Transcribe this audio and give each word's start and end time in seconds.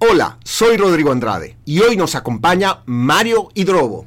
Hola, 0.00 0.38
soy 0.44 0.76
Rodrigo 0.76 1.10
Andrade 1.10 1.56
y 1.64 1.80
hoy 1.80 1.96
nos 1.96 2.14
acompaña 2.14 2.84
Mario 2.86 3.48
Hidrobo. 3.54 4.06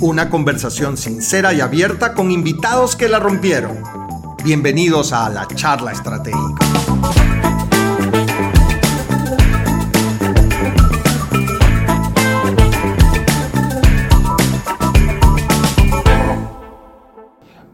Una 0.00 0.28
conversación 0.28 0.96
sincera 0.96 1.54
y 1.54 1.60
abierta 1.60 2.12
con 2.12 2.32
invitados 2.32 2.96
que 2.96 3.08
la 3.08 3.20
rompieron. 3.20 3.78
Bienvenidos 4.42 5.12
a 5.12 5.28
la 5.28 5.46
charla 5.46 5.92
estratégica. 5.92 6.66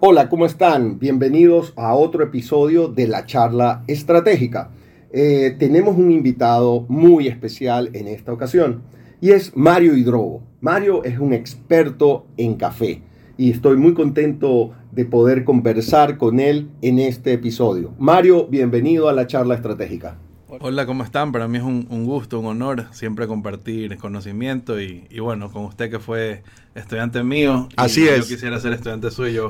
Hola, 0.01 0.29
¿cómo 0.29 0.45
están? 0.45 0.99
Bienvenidos 0.99 1.73
a 1.77 1.95
otro 1.95 2.23
episodio 2.23 2.89
de 2.89 3.07
la 3.07 3.25
charla 3.25 3.83
estratégica. 3.87 4.69
Eh, 5.15 5.55
tenemos 5.59 5.99
un 5.99 6.11
invitado 6.11 6.87
muy 6.89 7.29
especial 7.29 7.91
en 7.93 8.09
esta 8.09 8.33
ocasión 8.33 8.81
y 9.21 9.33
es 9.33 9.55
Mario 9.55 9.95
Hidrobo. 9.95 10.43
Mario 10.63 11.05
es 11.05 11.19
un 11.19 11.35
experto 11.35 12.25
en 12.39 12.55
café 12.55 13.03
y 13.37 13.51
estoy 13.51 13.77
muy 13.77 13.93
contento 13.93 14.71
de 14.91 15.05
poder 15.05 15.45
conversar 15.45 16.17
con 16.17 16.41
él 16.41 16.71
en 16.81 16.99
este 16.99 17.35
episodio. 17.35 17.93
Mario, 17.99 18.47
bienvenido 18.47 19.11
a 19.11 19.13
la 19.13 19.27
charla 19.27 19.55
estratégica. 19.55 20.17
Hola, 20.61 20.85
¿cómo 20.85 21.03
están? 21.03 21.33
Para 21.33 21.49
mí 21.49 21.57
es 21.57 21.65
un, 21.65 22.05
gusto, 22.05 22.39
un 22.39 22.45
honor 22.45 22.85
siempre 22.93 23.27
compartir 23.27 23.97
conocimiento 23.97 24.79
y, 24.79 25.07
bueno, 25.19 25.51
con 25.51 25.65
usted 25.65 25.91
que 25.91 25.99
fue 25.99 26.43
estudiante 26.75 27.23
mío. 27.23 27.71
Así 27.75 28.07
es. 28.07 28.29
Yo 28.29 28.35
quisiera 28.35 28.61
ser 28.61 28.75
estudiante 28.75 29.11
suyo 29.11 29.49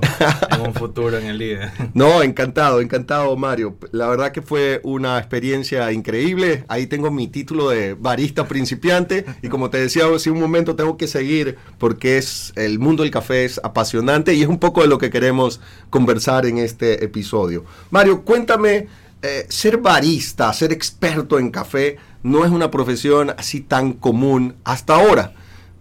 en 0.51 0.61
un 0.61 0.75
futuro 0.75 1.19
en 1.19 1.27
el 1.27 1.43
IDE. 1.43 1.71
No, 1.95 2.23
encantado, 2.23 2.81
encantado 2.81 3.37
Mario. 3.37 3.77
La 3.91 4.07
verdad 4.07 4.31
que 4.31 4.43
fue 4.43 4.81
una 4.85 5.19
experiencia 5.19 5.91
increíble. 5.91 6.65
Ahí 6.69 6.87
tengo 6.87 7.11
mi 7.11 7.27
título 7.27 7.71
de 7.71 7.95
barista 7.95 8.47
principiante 8.47 9.25
y 9.43 9.49
como 9.49 9.71
te 9.71 9.79
decía 9.79 10.05
hace 10.15 10.31
un 10.31 10.39
momento 10.39 10.77
tengo 10.77 10.97
que 10.97 11.09
seguir 11.09 11.57
porque 11.79 12.17
es 12.17 12.53
el 12.55 12.79
mundo 12.79 13.03
del 13.03 13.11
café 13.11 13.45
es 13.45 13.61
apasionante 13.65 14.35
y 14.35 14.43
es 14.43 14.49
un 14.49 14.59
poco 14.61 14.83
de 14.83 14.87
lo 14.87 14.99
que 14.99 15.11
queremos 15.11 15.61
conversar 15.91 16.47
en 16.47 16.59
este 16.59 17.05
episodio. 17.05 17.65
Mario, 17.91 18.23
cuéntame 18.23 18.87
eh, 19.23 19.47
ser 19.49 19.79
barista, 19.79 20.53
ser 20.53 20.73
experto 20.73 21.39
en 21.39 21.51
café, 21.51 21.97
no 22.23 22.45
es 22.45 22.51
una 22.51 22.71
profesión 22.71 23.31
así 23.39 23.61
tan 23.61 23.93
común 23.93 24.57
hasta 24.65 24.97
ahora. 24.97 25.35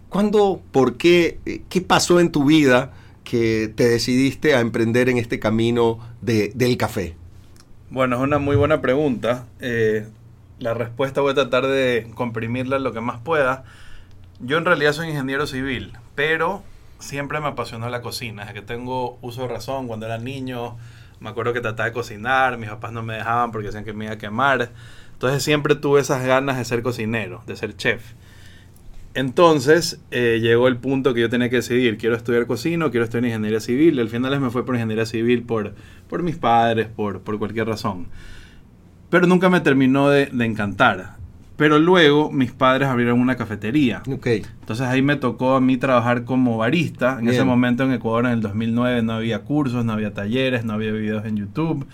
¿Cuándo, 0.10 0.62
por 0.72 0.98
qué, 0.98 1.40
eh, 1.46 1.64
qué 1.70 1.82
pasó 1.82 2.20
en 2.20 2.32
tu 2.32 2.46
vida 2.46 2.92
que 3.24 3.72
te 3.76 3.88
decidiste 3.88 4.56
a 4.56 4.60
emprender 4.60 5.10
en 5.10 5.18
este 5.18 5.40
camino 5.40 6.00
del 6.22 6.78
café? 6.78 7.16
Bueno, 7.90 8.18
es 8.18 8.22
una 8.22 8.38
muy 8.38 8.56
buena 8.56 8.82
pregunta. 8.82 9.48
Eh, 9.60 10.08
la 10.60 10.74
respuesta 10.74 11.22
voy 11.22 11.32
a 11.32 11.36
tratar 11.36 11.66
de 11.66 12.12
comprimirla 12.14 12.78
lo 12.78 12.94
que 12.94 13.02
más 13.02 13.20
pueda. 13.22 13.64
Yo 14.40 14.58
en 14.58 14.66
realidad 14.66 14.94
soy 14.94 15.10
ingeniero 15.10 15.48
civil, 15.48 15.94
pero 16.14 16.64
siempre 17.00 17.40
me 17.40 17.48
apasionó 17.48 17.90
la 17.90 18.02
cocina. 18.02 18.44
Desde 18.44 18.54
que 18.54 18.62
tengo 18.62 19.18
uso 19.22 19.42
de 19.44 19.48
razón, 19.48 19.88
cuando 19.88 20.06
era 20.06 20.18
niño, 20.18 20.78
me 21.22 21.30
acuerdo 21.30 21.54
que 21.54 21.62
trataba 21.62 21.88
de 21.88 21.94
cocinar, 21.94 22.58
mis 22.58 22.70
papás 22.70 22.92
no 22.92 23.04
me 23.04 23.14
dejaban 23.14 23.52
porque 23.52 23.68
decían 23.68 23.86
que 23.86 23.94
me 23.94 24.06
iba 24.06 24.16
a 24.16 24.18
quemar. 24.18 24.72
Entonces 25.14 25.44
siempre 25.44 25.76
tuve 25.76 26.02
esas 26.02 26.26
ganas 26.26 26.58
de 26.58 26.66
ser 26.66 26.82
cocinero, 26.82 27.44
de 27.46 27.56
ser 27.56 27.78
chef. 27.78 28.14
Entonces 29.14 30.02
eh, 30.10 30.40
llegó 30.42 30.68
el 30.68 30.78
punto 30.78 31.14
que 31.14 31.22
yo 31.22 31.30
tenía 31.30 31.50
que 31.50 31.58
decidir, 31.58 32.00
quiero 32.00 32.16
estudiar 32.16 32.48
cocina 32.48 32.88
o 32.88 32.92
quiero 32.92 33.04
estudiar 33.04 33.26
ingeniería 33.26 33.60
civil. 33.60 34.00
al 34.00 34.10
final 34.10 34.40
me 34.40 34.50
fue 34.50 34.66
por 34.66 34.74
ingeniería 34.74 35.06
civil 35.06 35.44
por, 35.44 35.76
por 36.10 36.24
mis 36.24 36.38
padres, 36.38 36.88
por, 36.88 37.22
por 37.22 37.38
cualquier 37.38 37.68
razón. 37.68 38.08
Pero 39.12 39.28
nunca 39.28 39.48
me 39.50 39.60
terminó 39.60 40.10
de, 40.10 40.26
de 40.26 40.46
encantar. 40.46 41.21
Pero 41.62 41.78
luego 41.78 42.32
mis 42.32 42.52
padres 42.52 42.88
abrieron 42.88 43.20
una 43.20 43.36
cafetería. 43.36 44.02
Okay. 44.12 44.42
Entonces 44.62 44.88
ahí 44.88 45.04
me 45.04 45.16
tocó 45.16 45.54
a 45.54 45.62
mí 45.62 45.78
trabajar 45.78 46.24
como 46.24 46.58
barista. 46.58 47.20
En 47.20 47.30
ese 47.30 47.44
momento 47.44 47.84
en 47.84 47.92
Ecuador, 47.92 48.26
en 48.26 48.32
el 48.32 48.42
2009, 48.42 49.04
no 49.04 49.14
había 49.14 49.44
cursos, 49.44 49.86
no 49.86 49.94
había 49.94 50.12
talleres, 50.12 50.66
no 50.66 50.74
había 50.74 50.92
videos 50.92 51.24
en 51.24 51.38
YouTube. 51.38 51.86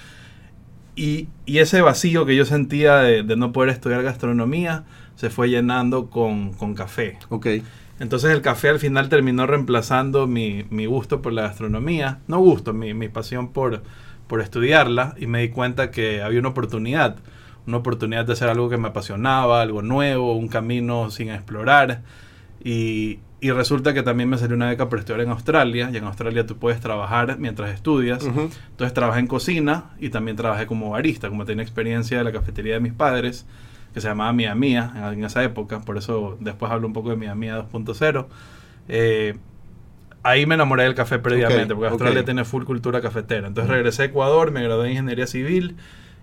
Y, 0.95 1.27
y 1.45 1.57
ese 1.57 1.81
vacío 1.81 2.25
que 2.25 2.37
yo 2.37 2.45
sentía 2.45 2.99
de, 2.99 3.23
de, 3.23 3.35
no 3.35 3.51
poder 3.51 3.71
estudiar 3.71 4.03
gastronomía 4.03 4.85
se 5.17 5.29
fue 5.29 5.49
llenando 5.49 6.09
con, 6.09 6.53
con 6.53 6.73
café. 6.73 7.19
Okay. 7.27 7.61
Entonces 7.99 8.31
el 8.31 8.41
café 8.41 8.69
al 8.69 8.79
final 8.79 9.09
terminó 9.09 9.47
reemplazando 9.47 10.27
mi, 10.27 10.63
mi 10.69 10.85
gusto 10.85 11.21
por 11.21 11.33
la 11.33 11.41
gastronomía. 11.41 12.19
No 12.27 12.39
gusto, 12.39 12.71
mi, 12.71 12.93
mi 12.93 13.09
pasión 13.09 13.49
por, 13.49 13.83
por 14.27 14.39
estudiarla. 14.39 15.13
Y 15.17 15.27
me 15.27 15.41
di 15.41 15.49
cuenta 15.49 15.91
que 15.91 16.21
había 16.21 16.39
una 16.39 16.47
oportunidad 16.47 17.17
una 17.67 17.77
oportunidad 17.77 18.25
de 18.25 18.33
hacer 18.33 18.49
algo 18.49 18.69
que 18.69 18.77
me 18.77 18.87
apasionaba, 18.87 19.61
algo 19.61 19.81
nuevo, 19.81 20.35
un 20.35 20.47
camino 20.47 21.11
sin 21.11 21.29
explorar. 21.29 22.01
Y, 22.63 23.19
y 23.39 23.51
resulta 23.51 23.93
que 23.93 24.01
también 24.01 24.29
me 24.29 24.37
salió 24.37 24.55
una 24.55 24.67
beca 24.67 24.87
estudiar 24.95 25.21
en 25.21 25.29
Australia, 25.29 25.89
y 25.93 25.97
en 25.97 26.05
Australia 26.05 26.47
tú 26.47 26.57
puedes 26.57 26.79
trabajar 26.79 27.37
mientras 27.37 27.69
estudias. 27.71 28.25
Entonces 28.25 28.93
trabajé 28.93 29.19
en 29.19 29.27
cocina 29.27 29.91
y 29.99 30.09
también 30.09 30.37
trabajé 30.37 30.65
como 30.65 30.89
barista, 30.91 31.29
como 31.29 31.45
tenía 31.45 31.61
experiencia 31.61 32.17
de 32.17 32.23
la 32.23 32.31
cafetería 32.31 32.73
de 32.75 32.79
mis 32.79 32.93
padres, 32.93 33.45
que 33.93 34.01
se 34.01 34.07
llamaba 34.07 34.33
Mía 34.33 34.55
Mía 34.55 35.11
en, 35.13 35.23
esa 35.23 35.43
época, 35.43 35.81
por 35.81 35.97
eso 35.97 36.37
después 36.39 36.71
hablo 36.71 36.87
un 36.87 36.93
poco 36.93 37.11
de 37.11 37.15
Mía 37.15 37.35
Mía 37.35 37.63
2.0. 37.71 38.25
Eh, 38.89 39.37
ahí 40.23 40.45
me 40.47 40.55
enamoré 40.55 40.83
del 40.83 40.95
café 40.95 41.19
previamente, 41.19 41.75
porque 41.75 41.89
Australia 41.89 42.25
tiene 42.25 42.43
full 42.43 42.63
cultura 42.63 43.01
cafetera. 43.01 43.47
Entonces 43.47 43.69
regresé 43.69 44.03
a 44.03 44.05
Ecuador, 44.05 44.51
me 44.51 44.63
gradué 44.63 44.87
en 44.87 44.91
ingeniería 44.93 45.27
civil 45.27 45.75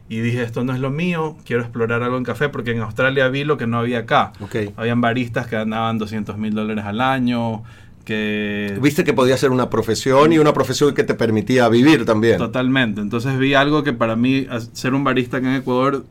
y 0.09 0.20
dije, 0.20 0.42
esto 0.42 0.65
no 0.65 0.75
es 0.75 0.81
lo 0.81 0.91
mío, 0.91 1.37
quiero 1.47 1.62
explorar 1.62 2.03
algo 2.03 2.19
en 2.19 2.25
café, 2.25 2.48
porque 2.48 2.72
en 2.72 2.81
Australia 2.81 3.28
vi 3.28 3.44
lo 3.44 3.56
que 3.56 3.66
no 3.66 3.78
había 3.78 4.00
acá. 4.00 4.32
Habían 4.76 5.00
baristas 5.00 5.47
que 5.47 5.56
ganaban 5.56 5.98
200 5.98 6.37
mil 6.37 6.54
dólares 6.54 6.84
al 6.84 7.00
año, 7.00 7.62
que... 8.04 8.78
Viste 8.82 9.03
que 9.04 9.15
podía 9.15 9.37
ser 9.38 9.50
una 9.50 9.70
profesión 9.70 10.32
y 10.32 10.38
una 10.38 10.53
profesión 10.53 10.94
que 10.94 11.04
te 11.04 11.15
permitía 11.15 11.69
vivir 11.70 12.04
también. 12.04 12.37
Totalmente, 12.37 13.00
entonces 13.00 13.38
vi 13.38 13.54
algo 13.54 13.82
que 13.82 13.94
para 13.94 14.15
mí, 14.15 14.47
ser 14.72 14.92
un 14.92 15.04
barista 15.04 15.38
acá 15.38 15.48
en 15.48 15.56
Ecuador, 15.62 16.04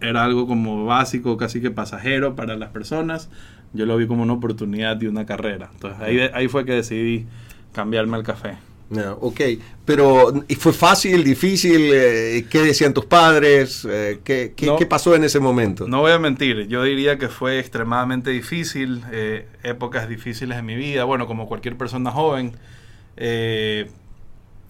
era 0.00 0.24
algo 0.24 0.46
como 0.46 0.84
básico, 0.84 1.36
casi 1.36 1.60
que 1.60 1.70
pasajero 1.70 2.34
para 2.34 2.56
las 2.56 2.70
personas. 2.70 3.30
Yo 3.72 3.86
lo 3.86 3.96
vi 3.96 4.06
como 4.06 4.22
una 4.22 4.32
oportunidad 4.34 5.00
y 5.00 5.06
una 5.06 5.24
carrera. 5.24 5.70
Entonces 5.72 6.00
ahí, 6.00 6.18
ahí 6.34 6.48
fue 6.48 6.64
que 6.64 6.72
decidí 6.72 7.26
cambiarme 7.72 8.16
al 8.16 8.22
café. 8.22 8.56
No, 8.88 9.14
ok, 9.20 9.40
pero 9.84 10.32
¿fue 10.58 10.72
fácil, 10.72 11.24
difícil? 11.24 11.90
Eh, 11.92 12.46
¿Qué 12.48 12.62
decían 12.62 12.94
tus 12.94 13.04
padres? 13.04 13.86
Eh, 13.90 14.20
¿qué, 14.22 14.52
qué, 14.56 14.86
pasó 14.86 15.16
en 15.16 15.24
ese 15.24 15.40
momento? 15.40 15.88
No 15.88 16.00
voy 16.00 16.12
a 16.12 16.20
mentir, 16.20 16.68
yo 16.68 16.84
diría 16.84 17.18
que 17.18 17.28
fue 17.28 17.58
extremadamente 17.58 18.30
difícil, 18.30 19.02
eh, 19.10 19.48
épocas 19.64 20.08
difíciles 20.08 20.56
en 20.56 20.66
mi 20.66 20.76
vida, 20.76 21.02
bueno, 21.02 21.26
como 21.26 21.48
cualquier 21.48 21.76
persona 21.76 22.12
joven. 22.12 22.52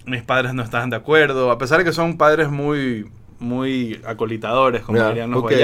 mis 0.07 0.23
padres 0.23 0.55
no 0.55 0.63
estaban 0.63 0.89
de 0.89 0.97
acuerdo, 0.97 1.51
a 1.51 1.59
pesar 1.59 1.79
de 1.79 1.85
que 1.85 1.93
son 1.93 2.17
padres 2.17 2.49
muy, 2.49 3.11
muy 3.39 4.01
acolitadores, 4.07 4.83
como 4.83 5.07
dirían 5.09 5.31
los 5.31 5.45
okay. 5.45 5.63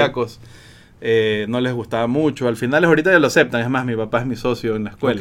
Eh, 1.05 1.45
no 1.49 1.59
les 1.59 1.73
gustaba 1.73 2.07
mucho. 2.07 2.47
Al 2.47 2.55
final, 2.55 2.85
ahorita 2.85 3.11
ya 3.11 3.19
lo 3.19 3.27
aceptan. 3.27 3.59
Es 3.59 3.69
más, 3.69 3.85
mi 3.85 3.93
papá 3.93 4.21
es 4.21 4.25
mi 4.25 4.37
socio 4.37 4.77
en 4.77 4.85
la 4.85 4.91
escuela. 4.91 5.19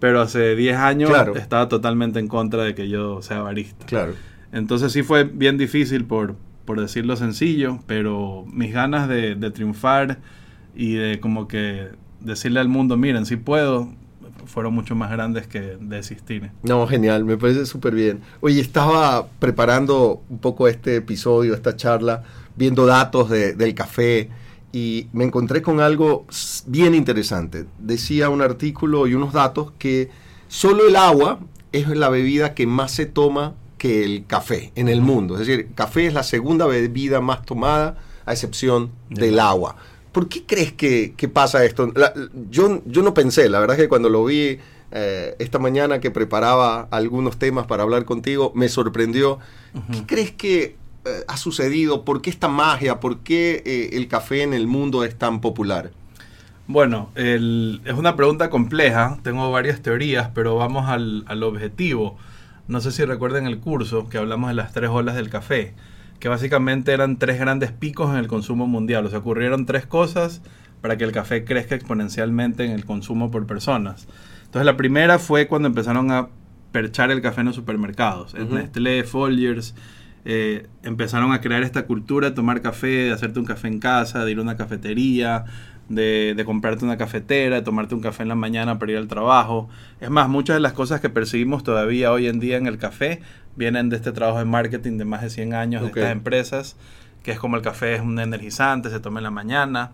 Pero 0.00 0.20
hace 0.20 0.56
10 0.56 0.76
años 0.76 1.12
estaba 1.36 1.68
totalmente 1.68 2.18
en 2.18 2.26
contra 2.26 2.64
de 2.64 2.74
que 2.74 2.88
yo 2.88 3.22
sea 3.22 3.40
barista. 3.40 3.86
Claro. 3.86 4.14
Entonces 4.50 4.90
sí 4.90 5.04
fue 5.04 5.22
bien 5.22 5.56
difícil 5.56 6.04
por, 6.04 6.34
por 6.64 6.80
decirlo 6.80 7.14
sencillo, 7.14 7.78
pero 7.86 8.44
mis 8.52 8.72
ganas 8.72 9.08
de, 9.08 9.36
triunfar 9.52 10.18
y 10.74 10.94
de 10.94 11.20
como 11.20 11.46
que 11.46 11.90
decirle 12.18 12.58
al 12.58 12.68
mundo, 12.68 12.96
miren, 12.96 13.24
si 13.24 13.36
puedo, 13.36 13.88
fueron 14.46 14.74
mucho 14.74 14.96
más 14.96 15.12
grandes 15.12 15.46
que 15.46 15.76
desistir. 15.80 16.50
No, 16.64 16.88
genial, 16.88 17.24
me 17.24 17.36
parece 17.36 17.66
súper 17.66 17.94
bien. 17.94 18.20
Oye, 18.40 18.60
estaba 18.60 19.28
preparando 19.38 20.24
un 20.28 20.38
poco 20.38 20.66
este 20.66 20.96
episodio, 20.96 21.54
esta 21.54 21.76
charla, 21.76 22.24
viendo 22.56 22.84
datos 22.84 23.30
del 23.30 23.74
café 23.74 24.28
y 24.74 25.06
me 25.12 25.22
encontré 25.22 25.62
con 25.62 25.78
algo 25.78 26.26
bien 26.66 26.96
interesante. 26.96 27.64
Decía 27.78 28.28
un 28.28 28.42
artículo 28.42 29.06
y 29.06 29.14
unos 29.14 29.32
datos 29.32 29.72
que 29.78 30.10
solo 30.48 30.88
el 30.88 30.96
agua 30.96 31.38
es 31.70 31.86
la 31.86 32.08
bebida 32.08 32.54
que 32.54 32.66
más 32.66 32.90
se 32.90 33.06
toma 33.06 33.54
que 33.78 34.02
el 34.02 34.26
café 34.26 34.72
en 34.74 34.88
el 34.88 35.00
mundo. 35.00 35.34
Es 35.34 35.46
decir, 35.46 35.68
café 35.76 36.08
es 36.08 36.12
la 36.12 36.24
segunda 36.24 36.66
bebida 36.66 37.20
más 37.20 37.46
tomada 37.46 37.98
a 38.26 38.32
excepción 38.32 38.90
del 39.10 39.38
agua. 39.38 39.76
¿Por 40.10 40.28
qué 40.28 40.44
crees 40.44 40.72
que, 40.72 41.14
pasa 41.32 41.64
esto? 41.64 41.92
yo, 42.50 42.82
yo 42.84 43.02
no 43.02 43.14
pensé, 43.14 43.48
la 43.48 43.60
verdad 43.60 43.76
es 43.76 43.82
que 43.84 43.88
cuando 43.88 44.08
lo 44.08 44.24
vi 44.24 44.58
eh, 44.90 45.36
esta 45.38 45.60
mañana 45.60 46.00
que 46.00 46.10
preparaba 46.10 46.88
algunos 46.90 47.38
temas 47.38 47.68
para 47.68 47.84
hablar 47.84 48.04
contigo, 48.04 48.50
me 48.56 48.68
sorprendió. 48.68 49.38
¿Qué 49.92 50.04
crees 50.04 50.32
que 50.32 50.76
eh, 51.04 51.24
ha 51.28 51.36
sucedido? 51.36 52.04
¿Por 52.04 52.22
qué 52.22 52.30
esta 52.30 52.48
magia? 52.48 53.00
¿Por 53.00 53.20
qué 53.20 53.62
eh, 53.66 53.90
el 53.96 54.08
café 54.08 54.42
en 54.42 54.54
el 54.54 54.66
mundo 54.66 55.04
es 55.04 55.16
tan 55.16 55.40
popular? 55.40 55.90
Bueno, 56.66 57.10
es 57.14 57.92
una 57.94 58.16
pregunta 58.16 58.48
compleja, 58.48 59.18
tengo 59.22 59.50
varias 59.52 59.82
teorías, 59.82 60.30
pero 60.34 60.56
vamos 60.56 60.88
al, 60.88 61.42
objetivo. 61.42 62.16
No 62.68 62.80
sé 62.80 62.90
si 62.90 63.04
recuerdan 63.04 63.46
el 63.46 63.58
curso 63.58 64.08
que 64.08 64.16
hablamos 64.16 64.48
de 64.48 64.54
las 64.54 64.72
tres 64.72 64.88
olas 64.88 65.14
del 65.14 65.28
café. 65.28 65.74
que 66.20 66.28
básicamente 66.30 66.92
eran 66.92 67.18
tres 67.18 67.38
grandes 67.38 67.70
picos 67.70 68.10
en 68.10 68.16
el 68.16 68.28
consumo 68.28 68.66
mundial. 68.66 69.04
O 69.04 69.10
sea, 69.10 69.18
ocurrieron 69.18 69.66
tres 69.66 69.84
cosas 69.84 70.40
para 70.80 70.96
que 70.96 71.04
el 71.04 71.12
café 71.12 71.44
crezca 71.44 71.74
exponencialmente 71.74 72.64
en 72.64 72.70
el 72.70 72.86
consumo 72.86 73.30
por 73.30 73.46
personas. 73.46 74.06
Entonces 74.44 74.64
la 74.64 74.78
primera 74.78 75.18
fue 75.18 75.48
cuando 75.48 75.68
empezaron 75.68 76.10
a 76.10 76.28
perchar 76.72 77.10
el 77.10 77.20
café 77.20 77.42
en 77.42 77.48
los 77.48 77.56
supermercados. 77.56 78.34
Nestlé, 78.34 79.04
Folgers, 79.04 79.74
eh, 80.24 80.68
empezaron 80.82 81.32
a 81.32 81.40
crear 81.40 81.62
esta 81.62 81.86
cultura 81.86 82.30
de 82.30 82.34
tomar 82.34 82.62
café, 82.62 82.86
de 82.86 83.12
hacerte 83.12 83.38
un 83.38 83.44
café 83.44 83.68
en 83.68 83.78
casa, 83.78 84.24
de 84.24 84.32
ir 84.32 84.38
a 84.38 84.42
una 84.42 84.56
cafetería, 84.56 85.44
de, 85.88 86.42
comprarte 86.46 86.84
una 86.84 86.96
cafetera, 86.96 87.56
de 87.56 87.62
tomarte 87.62 87.94
un 87.94 88.00
café 88.00 88.22
en 88.22 88.30
la 88.30 88.34
mañana 88.34 88.78
para 88.78 88.92
ir 88.92 88.98
al 88.98 89.08
trabajo. 89.08 89.68
Es 90.00 90.10
más, 90.10 90.28
muchas 90.28 90.56
de 90.56 90.60
las 90.60 90.72
cosas 90.72 91.00
que 91.00 91.10
percibimos 91.10 91.62
todavía 91.62 92.12
hoy 92.12 92.26
en 92.26 92.40
día 92.40 92.56
en 92.56 92.66
el 92.66 92.78
café 92.78 93.20
vienen 93.56 93.88
de 93.88 93.96
este 93.96 94.12
trabajo 94.12 94.38
de 94.38 94.46
marketing 94.46 94.98
de 94.98 95.04
más 95.04 95.22
de 95.22 95.30
100 95.30 95.54
años 95.54 95.82
de 95.82 95.88
estas 95.88 96.10
empresas, 96.10 96.76
que 97.22 97.32
es 97.32 97.38
como 97.38 97.56
el 97.56 97.62
café 97.62 97.94
es 97.94 98.00
un 98.00 98.18
energizante, 98.18 98.90
se 98.90 99.00
toma 99.00 99.20
en 99.20 99.24
la 99.24 99.30
mañana. 99.30 99.92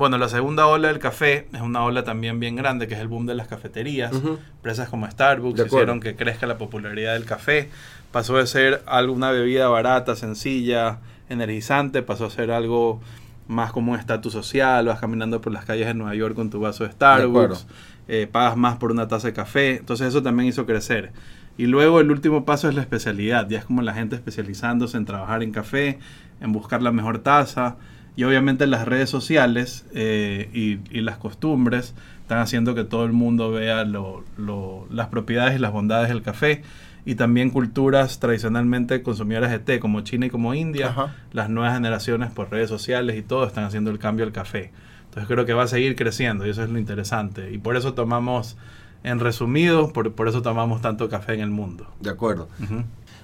Bueno, 0.00 0.16
la 0.16 0.30
segunda 0.30 0.66
ola 0.66 0.88
del 0.88 0.98
café 0.98 1.46
es 1.52 1.60
una 1.60 1.84
ola 1.84 2.04
también 2.04 2.40
bien 2.40 2.56
grande, 2.56 2.88
que 2.88 2.94
es 2.94 3.00
el 3.00 3.08
boom 3.08 3.26
de 3.26 3.34
las 3.34 3.48
cafeterías. 3.48 4.10
Empresas 4.14 4.88
como 4.88 5.06
Starbucks 5.06 5.66
hicieron 5.66 6.00
que 6.00 6.16
crezca 6.16 6.46
la 6.46 6.56
popularidad 6.56 7.12
del 7.12 7.26
café. 7.26 7.68
Pasó 8.10 8.38
de 8.38 8.46
ser 8.46 8.82
alguna 8.86 9.30
bebida 9.30 9.68
barata, 9.68 10.16
sencilla, 10.16 11.00
energizante, 11.28 12.00
pasó 12.00 12.24
a 12.24 12.30
ser 12.30 12.50
algo 12.50 13.02
más 13.46 13.72
como 13.72 13.92
un 13.92 13.98
estatus 13.98 14.32
social, 14.32 14.86
vas 14.86 15.00
caminando 15.00 15.42
por 15.42 15.52
las 15.52 15.66
calles 15.66 15.86
de 15.86 15.92
Nueva 15.92 16.14
York 16.14 16.34
con 16.34 16.48
tu 16.48 16.60
vaso 16.60 16.84
de 16.84 16.92
Starbucks, 16.92 17.66
eh, 18.08 18.26
pagas 18.26 18.56
más 18.56 18.78
por 18.78 18.92
una 18.92 19.06
taza 19.06 19.26
de 19.26 19.34
café, 19.34 19.76
entonces 19.76 20.08
eso 20.08 20.22
también 20.22 20.48
hizo 20.48 20.64
crecer. 20.64 21.12
Y 21.58 21.66
luego 21.66 22.00
el 22.00 22.10
último 22.10 22.46
paso 22.46 22.70
es 22.70 22.74
la 22.74 22.80
especialidad, 22.80 23.50
ya 23.50 23.58
es 23.58 23.66
como 23.66 23.82
la 23.82 23.92
gente 23.92 24.16
especializándose 24.16 24.96
en 24.96 25.04
trabajar 25.04 25.42
en 25.42 25.52
café, 25.52 25.98
en 26.40 26.52
buscar 26.52 26.80
la 26.80 26.90
mejor 26.90 27.18
taza, 27.18 27.76
y 28.16 28.24
obviamente 28.24 28.66
las 28.66 28.86
redes 28.86 29.08
sociales 29.10 29.86
eh, 29.94 30.48
y, 30.52 31.00
las 31.00 31.18
costumbres 31.18 31.94
están 32.22 32.38
haciendo 32.38 32.74
que 32.74 32.84
todo 32.84 33.04
el 33.04 33.12
mundo 33.12 33.50
vea 33.50 33.84
las 33.84 35.08
propiedades 35.08 35.56
y 35.56 35.58
las 35.58 35.72
bondades 35.72 36.08
del 36.08 36.22
café 36.22 36.62
y 37.04 37.14
también 37.14 37.50
culturas 37.50 38.20
tradicionalmente 38.20 39.02
consumidoras 39.02 39.50
de 39.50 39.58
té, 39.58 39.80
como 39.80 40.02
China 40.02 40.26
y 40.26 40.30
como 40.30 40.54
India, 40.54 41.14
las 41.32 41.48
nuevas 41.48 41.74
generaciones 41.74 42.30
por 42.30 42.50
redes 42.50 42.68
sociales 42.68 43.16
y 43.16 43.22
todo 43.22 43.46
están 43.46 43.64
haciendo 43.64 43.90
el 43.90 43.98
cambio 43.98 44.24
al 44.24 44.32
café. 44.32 44.70
Entonces 45.04 45.26
creo 45.26 45.44
que 45.44 45.54
va 45.54 45.64
a 45.64 45.66
seguir 45.66 45.96
creciendo 45.96 46.46
y 46.46 46.50
eso 46.50 46.62
es 46.62 46.70
lo 46.70 46.78
interesante. 46.78 47.52
Y 47.52 47.58
por 47.58 47.76
eso 47.76 47.94
tomamos, 47.94 48.56
en 49.02 49.20
resumido, 49.20 49.92
por, 49.92 50.12
por 50.12 50.28
eso 50.28 50.42
tomamos 50.42 50.80
tanto 50.82 51.08
café 51.08 51.34
en 51.34 51.40
el 51.40 51.50
mundo. 51.50 51.86
De 52.00 52.10
acuerdo. 52.10 52.48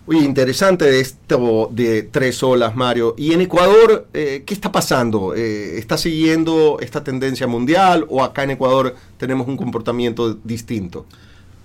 Oye, 0.09 0.21
interesante 0.21 1.01
esto 1.01 1.69
de 1.73 2.05
tres 2.05 2.41
olas, 2.45 2.77
Mario. 2.77 3.17
¿Y 3.19 3.33
en 3.33 3.41
Ecuador 3.41 4.07
eh, 4.15 4.45
qué 4.47 4.55
está 4.55 4.71
pasando? 4.71 5.35
Eh, 5.35 5.79
¿Está 5.79 5.99
siguiendo 5.99 6.79
esta 6.81 7.03
tendencia 7.03 7.49
mundial 7.49 8.07
o 8.09 8.23
acá 8.23 8.45
en 8.45 8.53
Ecuador 8.53 8.95
tenemos 9.17 9.49
un 9.49 9.57
comportamiento 9.57 10.35
distinto? 10.45 11.07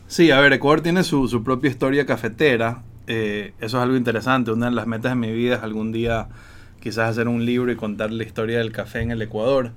Sí, 0.07 0.31
a 0.31 0.39
ver, 0.39 0.53
Ecuador 0.53 0.81
tiene 0.81 1.03
su, 1.03 1.43
propia 1.43 1.69
historia 1.69 2.07
cafetera. 2.07 2.81
Eh, 3.05 3.53
eso 3.59 3.77
es 3.77 3.83
algo 3.83 3.95
interesante. 3.95 4.51
Una 4.51 4.71
de 4.71 4.75
las 4.75 4.87
metas 4.87 5.11
de 5.11 5.15
mi 5.17 5.31
vida 5.31 5.57
es 5.57 5.63
algún 5.63 5.91
día 5.91 6.27
quizás 6.79 7.11
hacer 7.11 7.27
un 7.27 7.45
libro 7.45 7.71
y 7.71 7.75
contar 7.75 8.11
la 8.11 8.23
historia 8.23 8.57
del 8.57 8.71
café 8.71 9.01
en 9.01 9.11
el 9.11 9.21
Ecuador. 9.21 9.71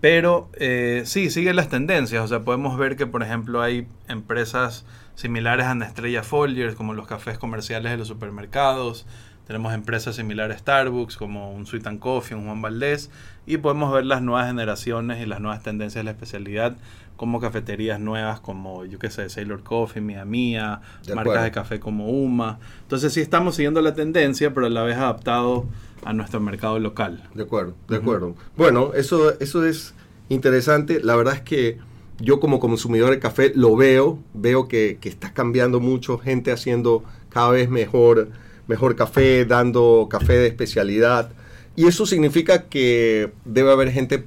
Pero 0.00 0.48
eh, 0.54 1.02
sí, 1.04 1.30
siguen 1.30 1.56
las 1.56 1.68
tendencias. 1.68 2.24
O 2.24 2.28
sea, 2.28 2.40
podemos 2.40 2.78
ver 2.78 2.96
que, 2.96 3.06
por 3.06 3.22
ejemplo, 3.22 3.62
hay 3.62 3.86
empresas 4.08 4.84
similares 5.14 5.66
a 5.66 5.72
Estrella 5.84 6.22
Folgers, 6.22 6.74
como 6.74 6.94
los 6.94 7.06
cafés 7.06 7.38
comerciales 7.38 7.92
de 7.92 7.98
los 7.98 8.08
supermercados. 8.08 9.06
Tenemos 9.46 9.74
empresas 9.74 10.16
similares 10.16 10.56
a 10.56 10.58
Starbucks, 10.60 11.16
como 11.16 11.52
un 11.52 11.66
Sweet 11.66 11.86
and 11.86 11.98
Coffee, 11.98 12.36
un 12.36 12.46
Juan 12.46 12.62
Valdés. 12.62 13.10
Y 13.46 13.58
podemos 13.58 13.92
ver 13.92 14.06
las 14.06 14.22
nuevas 14.22 14.46
generaciones 14.46 15.20
y 15.20 15.26
las 15.26 15.40
nuevas 15.40 15.62
tendencias 15.62 16.00
de 16.00 16.04
la 16.04 16.12
especialidad 16.12 16.76
como 17.20 17.38
cafeterías 17.38 18.00
nuevas 18.00 18.40
como, 18.40 18.86
yo 18.86 18.98
qué 18.98 19.10
sé, 19.10 19.28
Sailor 19.28 19.62
Coffee, 19.62 20.00
Mia 20.00 20.24
Mía, 20.24 20.80
marcas 21.14 21.42
de 21.42 21.50
café 21.50 21.78
como 21.78 22.08
Uma. 22.08 22.58
Entonces 22.80 23.12
sí 23.12 23.20
estamos 23.20 23.56
siguiendo 23.56 23.82
la 23.82 23.92
tendencia, 23.92 24.54
pero 24.54 24.64
a 24.64 24.70
la 24.70 24.82
vez 24.84 24.96
adaptado 24.96 25.66
a 26.04 26.12
nuestro 26.12 26.40
mercado 26.40 26.78
local. 26.78 27.28
De 27.34 27.42
acuerdo, 27.42 27.74
de 27.88 27.96
acuerdo. 27.96 28.34
Bueno, 28.56 28.92
eso, 28.94 29.38
eso 29.40 29.64
es 29.64 29.94
interesante. 30.28 31.00
La 31.02 31.16
verdad 31.16 31.34
es 31.34 31.40
que 31.42 31.78
yo 32.18 32.40
como 32.40 32.60
consumidor 32.60 33.10
de 33.10 33.18
café 33.18 33.52
lo 33.54 33.76
veo, 33.76 34.18
veo 34.34 34.68
que, 34.68 34.98
que 35.00 35.08
está 35.08 35.32
cambiando 35.32 35.80
mucho, 35.80 36.18
gente 36.18 36.52
haciendo 36.52 37.02
cada 37.28 37.50
vez 37.50 37.70
mejor, 37.70 38.28
mejor 38.66 38.96
café, 38.96 39.44
dando 39.44 40.08
café 40.10 40.34
de 40.34 40.46
especialidad. 40.46 41.32
Y 41.76 41.86
eso 41.86 42.06
significa 42.06 42.68
que 42.68 43.32
debe 43.44 43.72
haber 43.72 43.90
gente 43.90 44.24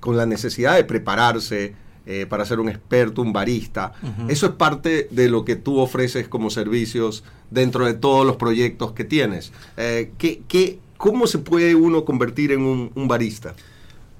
con 0.00 0.16
la 0.16 0.26
necesidad 0.26 0.76
de 0.76 0.84
prepararse 0.84 1.74
eh, 2.06 2.26
para 2.28 2.44
ser 2.44 2.60
un 2.60 2.68
experto, 2.68 3.22
un 3.22 3.32
barista. 3.32 3.92
Eso 4.28 4.46
es 4.46 4.52
parte 4.52 5.08
de 5.10 5.28
lo 5.28 5.44
que 5.44 5.56
tú 5.56 5.78
ofreces 5.78 6.28
como 6.28 6.50
servicios 6.50 7.24
dentro 7.50 7.84
de 7.84 7.94
todos 7.94 8.26
los 8.26 8.36
proyectos 8.36 8.92
que 8.92 9.04
tienes. 9.04 9.52
Eh, 9.76 10.12
¿qué, 10.18 10.78
cómo 10.96 11.26
se 11.26 11.38
puede 11.38 11.74
uno 11.74 12.04
convertir 12.04 12.52
en 12.52 12.62
un, 12.62 13.08
barista? 13.08 13.54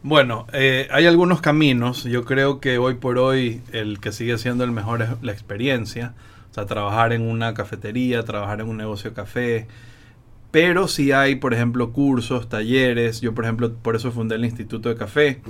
Bueno, 0.03 0.47
eh, 0.53 0.89
hay 0.91 1.07
algunos 1.07 1.41
caminos. 1.41 2.05
Yo 2.05 2.25
creo 2.25 2.61
que 2.61 2.79
hoy 2.79 2.95
por 2.95 3.19
hoy 3.19 3.63
el 3.73 4.01
que 4.01 4.13
sigue 4.13 4.39
siendo 4.39 4.65
el 4.65 4.73
mejor 4.73 5.03
es 5.03 5.09
la 5.23 5.33
experiencia. 5.33 6.15
O 6.51 6.55
sea, 6.55 6.67
trabajar 6.67 7.13
en 7.13 7.23
una 7.23 7.55
cafetería, 7.55 8.25
trabajar 8.25 8.61
en 8.61 8.69
un 8.69 8.77
negocio 8.77 9.11
de 9.11 9.17
café, 9.17 9.69
pero 10.51 10.89
si 10.89 11.13
hay, 11.13 11.37
por 11.37 11.55
ejemplo, 11.55 11.93
cursos, 11.93 12.49
talleres. 12.49 13.21
Yo, 13.21 13.35
por 13.35 13.45
ejemplo, 13.45 13.73
por 13.73 13.95
eso 13.95 14.11
fundé 14.11 14.35
el 14.35 14.45
Instituto 14.45 14.89
de 14.89 14.97
Café. 14.97 15.41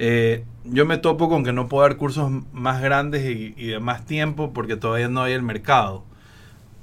Eh, 0.00 0.44
yo 0.64 0.86
me 0.86 0.96
topo 0.96 1.28
con 1.28 1.44
que 1.44 1.52
no 1.52 1.68
puedo 1.68 1.82
dar 1.82 1.96
cursos 1.96 2.30
más 2.52 2.80
grandes 2.80 3.24
y, 3.24 3.66
de 3.66 3.80
más 3.80 4.06
tiempo 4.06 4.52
porque 4.52 4.76
todavía 4.76 5.08
no 5.08 5.22
hay 5.22 5.32
el 5.32 5.42
mercado. 5.42 6.04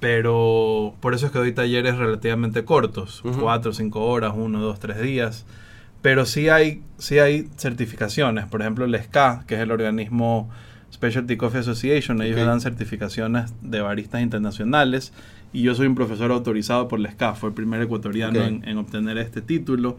Pero 0.02 0.94
por 1.00 1.16
eso 1.16 1.26
es 1.26 1.32
que 1.32 1.40
doy 1.40 1.54
talleres 1.54 1.98
relativamente 1.98 2.66
cortos, 2.66 3.24
cuatro 3.40 3.72
o 3.72 3.74
cinco 3.74 4.06
horas, 4.06 4.34
uno, 4.36 4.60
dos, 4.60 4.80
tres 4.80 5.02
días. 5.02 5.46
Pero 6.02 6.26
sí 6.26 6.50
hay, 6.50 6.84
sí 6.98 7.18
hay 7.18 7.50
certificaciones. 7.58 8.46
Por 8.46 8.62
ejemplo, 8.62 8.86
el 8.86 8.94
SCA, 9.02 9.46
que 9.48 9.56
es 9.56 9.62
el 9.62 9.72
organismo 9.72 10.50
Specialty 10.94 11.38
Coffee 11.38 11.62
Association, 11.62 12.22
ellos 12.22 12.46
dan 12.46 12.60
certificaciones 12.60 13.54
de 13.62 13.80
baristas 13.80 14.22
internacionales 14.22 15.14
y 15.54 15.62
yo 15.62 15.74
soy 15.74 15.88
un 15.88 15.96
profesor 15.96 16.32
autorizado 16.32 16.90
por 16.90 17.00
la 17.00 17.10
SCAF, 17.12 17.40
fue 17.40 17.50
el 17.50 17.56
primer 17.56 17.82
ecuatoriano 17.82 18.44
en, 18.44 18.78
obtener 18.78 19.18
este 19.18 19.42
título. 19.42 19.98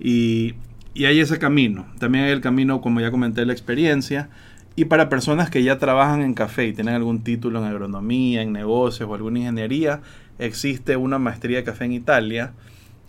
Y, 0.00 0.54
y, 0.98 1.04
hay 1.06 1.20
ese 1.20 1.38
camino. 1.38 1.86
También 1.98 2.24
hay 2.24 2.32
el 2.32 2.40
camino, 2.40 2.80
como 2.80 3.00
ya 3.00 3.10
comenté, 3.10 3.44
la 3.46 3.52
experiencia. 3.52 4.28
Y 4.76 4.86
para 4.86 5.08
personas 5.08 5.50
que 5.50 5.62
ya 5.62 5.78
trabajan 5.78 6.22
en 6.22 6.34
café 6.34 6.66
y 6.66 6.72
tienen 6.72 6.94
algún 6.94 7.24
título 7.24 7.58
en 7.58 7.64
agronomía, 7.66 8.42
en 8.42 8.52
negocios 8.52 9.08
o 9.08 9.14
alguna 9.14 9.40
ingeniería, 9.40 10.00
existe 10.38 10.96
una 10.96 11.18
maestría 11.18 11.58
de 11.58 11.64
café 11.64 11.84
en 11.84 11.92
Italia. 11.92 12.52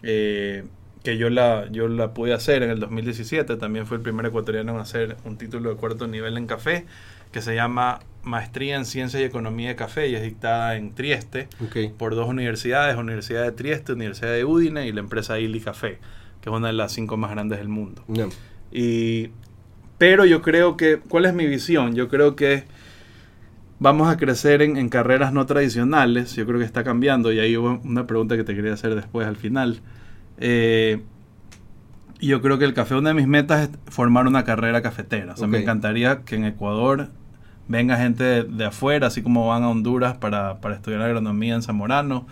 Eh, 0.04 0.64
que 1.04 1.18
yo 1.18 1.30
la, 1.30 1.68
yo 1.72 1.88
la 1.88 2.14
pude 2.14 2.34
hacer 2.34 2.64
en 2.64 2.72
el 2.72 2.80
2017, 2.80 3.56
también 3.56 3.86
fue 3.86 3.98
el 3.98 4.04
primer 4.04 4.26
ecuatoriano 4.26 4.74
en 4.74 4.80
hacer 4.80 5.18
un 5.24 5.38
título 5.38 5.70
de 5.70 5.76
cuarto 5.78 6.08
nivel 6.08 6.38
en 6.38 6.46
café, 6.46 6.86
que 7.32 7.42
se 7.42 7.56
llama 7.56 8.00
Maestría 8.24 8.76
en 8.76 8.86
Ciencia 8.86 9.20
y 9.20 9.24
Economía 9.24 9.70
de 9.70 9.76
Café 9.76 10.08
y 10.10 10.16
es 10.16 10.24
dictada 10.24 10.76
en 10.76 10.94
Trieste 10.94 11.48
por 11.98 12.16
dos 12.16 12.28
universidades, 12.28 12.98
Universidad 12.98 13.44
de 13.44 13.52
Trieste, 13.52 13.94
Universidad 13.94 14.32
de 14.32 14.44
Udine 14.44 14.88
y 14.88 14.92
la 14.92 15.00
empresa 15.00 15.40
Ili 15.40 15.62
Café, 15.62 16.00
que 16.42 16.50
es 16.50 16.56
una 16.56 16.68
de 16.68 16.74
las 16.74 16.92
cinco 16.92 17.18
más 17.18 17.32
grandes 17.32 17.60
del 17.60 17.70
mundo. 17.70 18.04
Y, 18.72 19.30
pero 19.98 20.26
yo 20.26 20.42
creo 20.42 20.78
que, 20.78 20.98
¿cuál 20.98 21.26
es 21.26 21.34
mi 21.34 21.46
visión? 21.46 21.96
Yo 21.96 22.08
creo 22.08 22.36
que 22.36 22.64
vamos 23.80 24.10
a 24.10 24.18
crecer 24.18 24.62
en, 24.62 24.90
carreras 24.90 25.34
no 25.34 25.46
tradicionales, 25.46 26.36
yo 26.36 26.46
creo 26.46 26.60
que 26.60 26.66
está 26.66 26.84
cambiando 26.84 27.32
y 27.32 27.40
ahí 27.40 27.56
hubo 27.58 27.80
una 27.84 28.06
pregunta 28.06 28.36
que 28.36 28.44
te 28.44 28.56
quería 28.56 28.74
hacer 28.74 28.96
después 28.96 29.28
al 29.28 29.36
final. 29.36 29.82
Eh, 30.38 31.02
yo 32.22 32.42
creo 32.42 32.58
que 32.60 32.66
el 32.66 32.74
café, 32.74 32.96
una 32.96 33.10
de 33.10 33.16
mis 33.16 33.28
metas 33.28 33.70
es 33.70 33.94
formar 33.94 34.28
una 34.28 34.44
carrera 34.44 34.82
cafetera. 34.82 35.34
O 35.34 35.38
sea, 35.38 35.48
me 35.48 35.60
encantaría 35.62 36.24
que 36.24 36.36
en 36.36 36.46
Ecuador 36.46 37.10
venga 37.70 37.96
gente 37.98 38.44
de, 38.44 38.66
afuera, 38.66 39.08
así 39.08 39.22
como 39.22 39.48
van 39.48 39.64
a 39.64 39.70
Honduras 39.70 40.18
para, 40.18 40.60
estudiar 40.74 41.02
agronomía 41.02 41.56
en 41.56 41.62
Zamorano. 41.62 42.28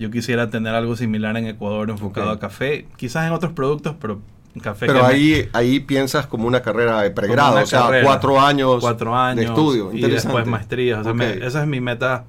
Yo 0.00 0.10
quisiera 0.10 0.48
tener 0.48 0.74
algo 0.74 0.96
similar 0.96 1.36
en 1.36 1.46
Ecuador 1.46 1.90
enfocado 1.90 2.30
a 2.30 2.38
café, 2.38 2.86
quizás 2.96 3.26
en 3.26 3.34
otros 3.34 3.52
productos, 3.52 3.94
pero 4.00 4.22
café. 4.62 4.86
Pero 4.86 5.04
ahí, 5.04 5.46
ahí 5.52 5.78
piensas 5.78 6.26
como 6.26 6.46
una 6.46 6.62
carrera 6.62 7.02
de 7.02 7.10
pregrado, 7.10 7.62
o 7.62 7.66
sea, 7.66 7.90
cuatro 8.02 8.40
años, 8.40 8.78
cuatro 8.80 9.14
años 9.14 9.36
de 9.36 9.44
estudio. 9.44 9.92
Y 9.92 10.00
después 10.00 10.46
maestría. 10.46 11.02
esa 11.42 11.60
es 11.60 11.66
mi 11.66 11.80
meta 11.82 12.24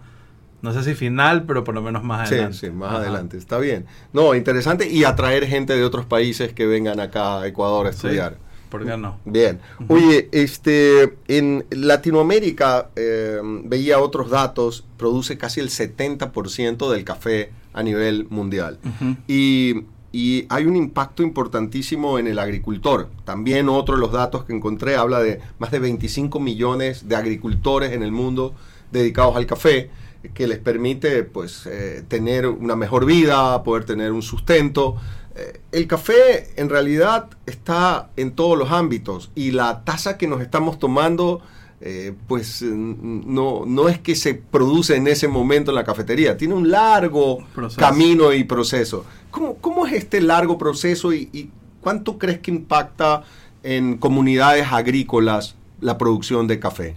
no 0.61 0.73
sé 0.73 0.83
si 0.83 0.95
final, 0.95 1.45
pero 1.45 1.63
por 1.63 1.73
lo 1.73 1.81
menos 1.81 2.03
más 2.03 2.29
adelante. 2.29 2.53
Sí, 2.53 2.65
sí, 2.67 2.71
más 2.71 2.93
adelante. 2.93 3.37
Está 3.37 3.57
bien. 3.57 3.85
No, 4.13 4.35
interesante. 4.35 4.89
Y 4.89 5.05
atraer 5.05 5.47
gente 5.47 5.73
de 5.73 5.83
otros 5.83 6.05
países 6.05 6.53
que 6.53 6.67
vengan 6.67 6.99
acá 6.99 7.39
a 7.39 7.47
Ecuador 7.47 7.87
a 7.87 7.89
estudiar. 7.89 8.35
¿Por 8.69 8.85
qué 8.85 8.95
no? 8.95 9.17
Bien. 9.25 9.59
Oye, 9.87 10.29
este, 10.31 11.17
en 11.27 11.65
Latinoamérica 11.71 12.89
eh, 12.95 13.39
veía 13.63 13.99
otros 13.99 14.29
datos, 14.29 14.85
produce 14.97 15.37
casi 15.37 15.59
el 15.59 15.69
70% 15.69 16.91
del 16.91 17.03
café 17.03 17.51
a 17.73 17.83
nivel 17.83 18.27
mundial. 18.29 18.79
y, 19.27 19.85
y, 20.11 20.45
hay 20.49 20.65
un 20.65 20.75
impacto 20.75 21.23
importantísimo 21.23 22.19
en 22.19 22.27
el 22.27 22.39
agricultor. 22.39 23.09
También 23.23 23.69
otro 23.69 23.95
de 23.95 24.01
los 24.01 24.11
datos 24.11 24.45
que 24.45 24.53
encontré 24.53 24.95
habla 24.95 25.19
de 25.19 25.39
más 25.59 25.71
de 25.71 25.79
25 25.79 26.39
millones 26.39 27.07
de 27.07 27.15
agricultores 27.15 27.91
en 27.93 28.03
el 28.03 28.11
mundo 28.11 28.53
dedicados 28.91 29.35
al 29.35 29.45
café 29.45 29.89
que 30.33 30.47
les 30.47 30.59
permite 30.59 31.23
pues 31.23 31.65
eh, 31.65 32.03
tener 32.07 32.47
una 32.47 32.75
mejor 32.75 33.05
vida, 33.05 33.63
poder 33.63 33.85
tener 33.85 34.11
un 34.11 34.21
sustento. 34.21 34.97
Eh, 35.35 35.61
el 35.71 35.87
café 35.87 36.49
en 36.57 36.69
realidad 36.69 37.29
está 37.45 38.09
en 38.17 38.31
todos 38.31 38.57
los 38.57 38.71
ámbitos 38.71 39.31
y 39.35 39.51
la 39.51 39.83
taza 39.83 40.17
que 40.17 40.27
nos 40.27 40.41
estamos 40.41 40.77
tomando 40.77 41.41
eh, 41.81 42.13
pues 42.27 42.61
no, 42.61 43.63
no 43.65 43.89
es 43.89 43.99
que 43.99 44.15
se 44.15 44.35
produce 44.35 44.95
en 44.95 45.07
ese 45.07 45.27
momento 45.27 45.71
en 45.71 45.75
la 45.75 45.83
cafetería, 45.83 46.37
tiene 46.37 46.53
un 46.53 46.69
largo 46.69 47.43
camino 47.75 48.33
y 48.33 48.43
proceso. 48.43 49.05
¿Cómo, 49.31 49.55
¿Cómo, 49.55 49.87
es 49.87 49.93
este 49.93 50.21
largo 50.21 50.57
proceso 50.57 51.11
y, 51.13 51.49
cuánto 51.81 52.19
crees 52.19 52.39
que 52.39 52.51
impacta 52.51 53.23
en 53.63 53.97
comunidades 53.97 54.67
agrícolas 54.71 55.55
la 55.79 55.97
producción 55.97 56.47
de 56.47 56.59
café? 56.59 56.95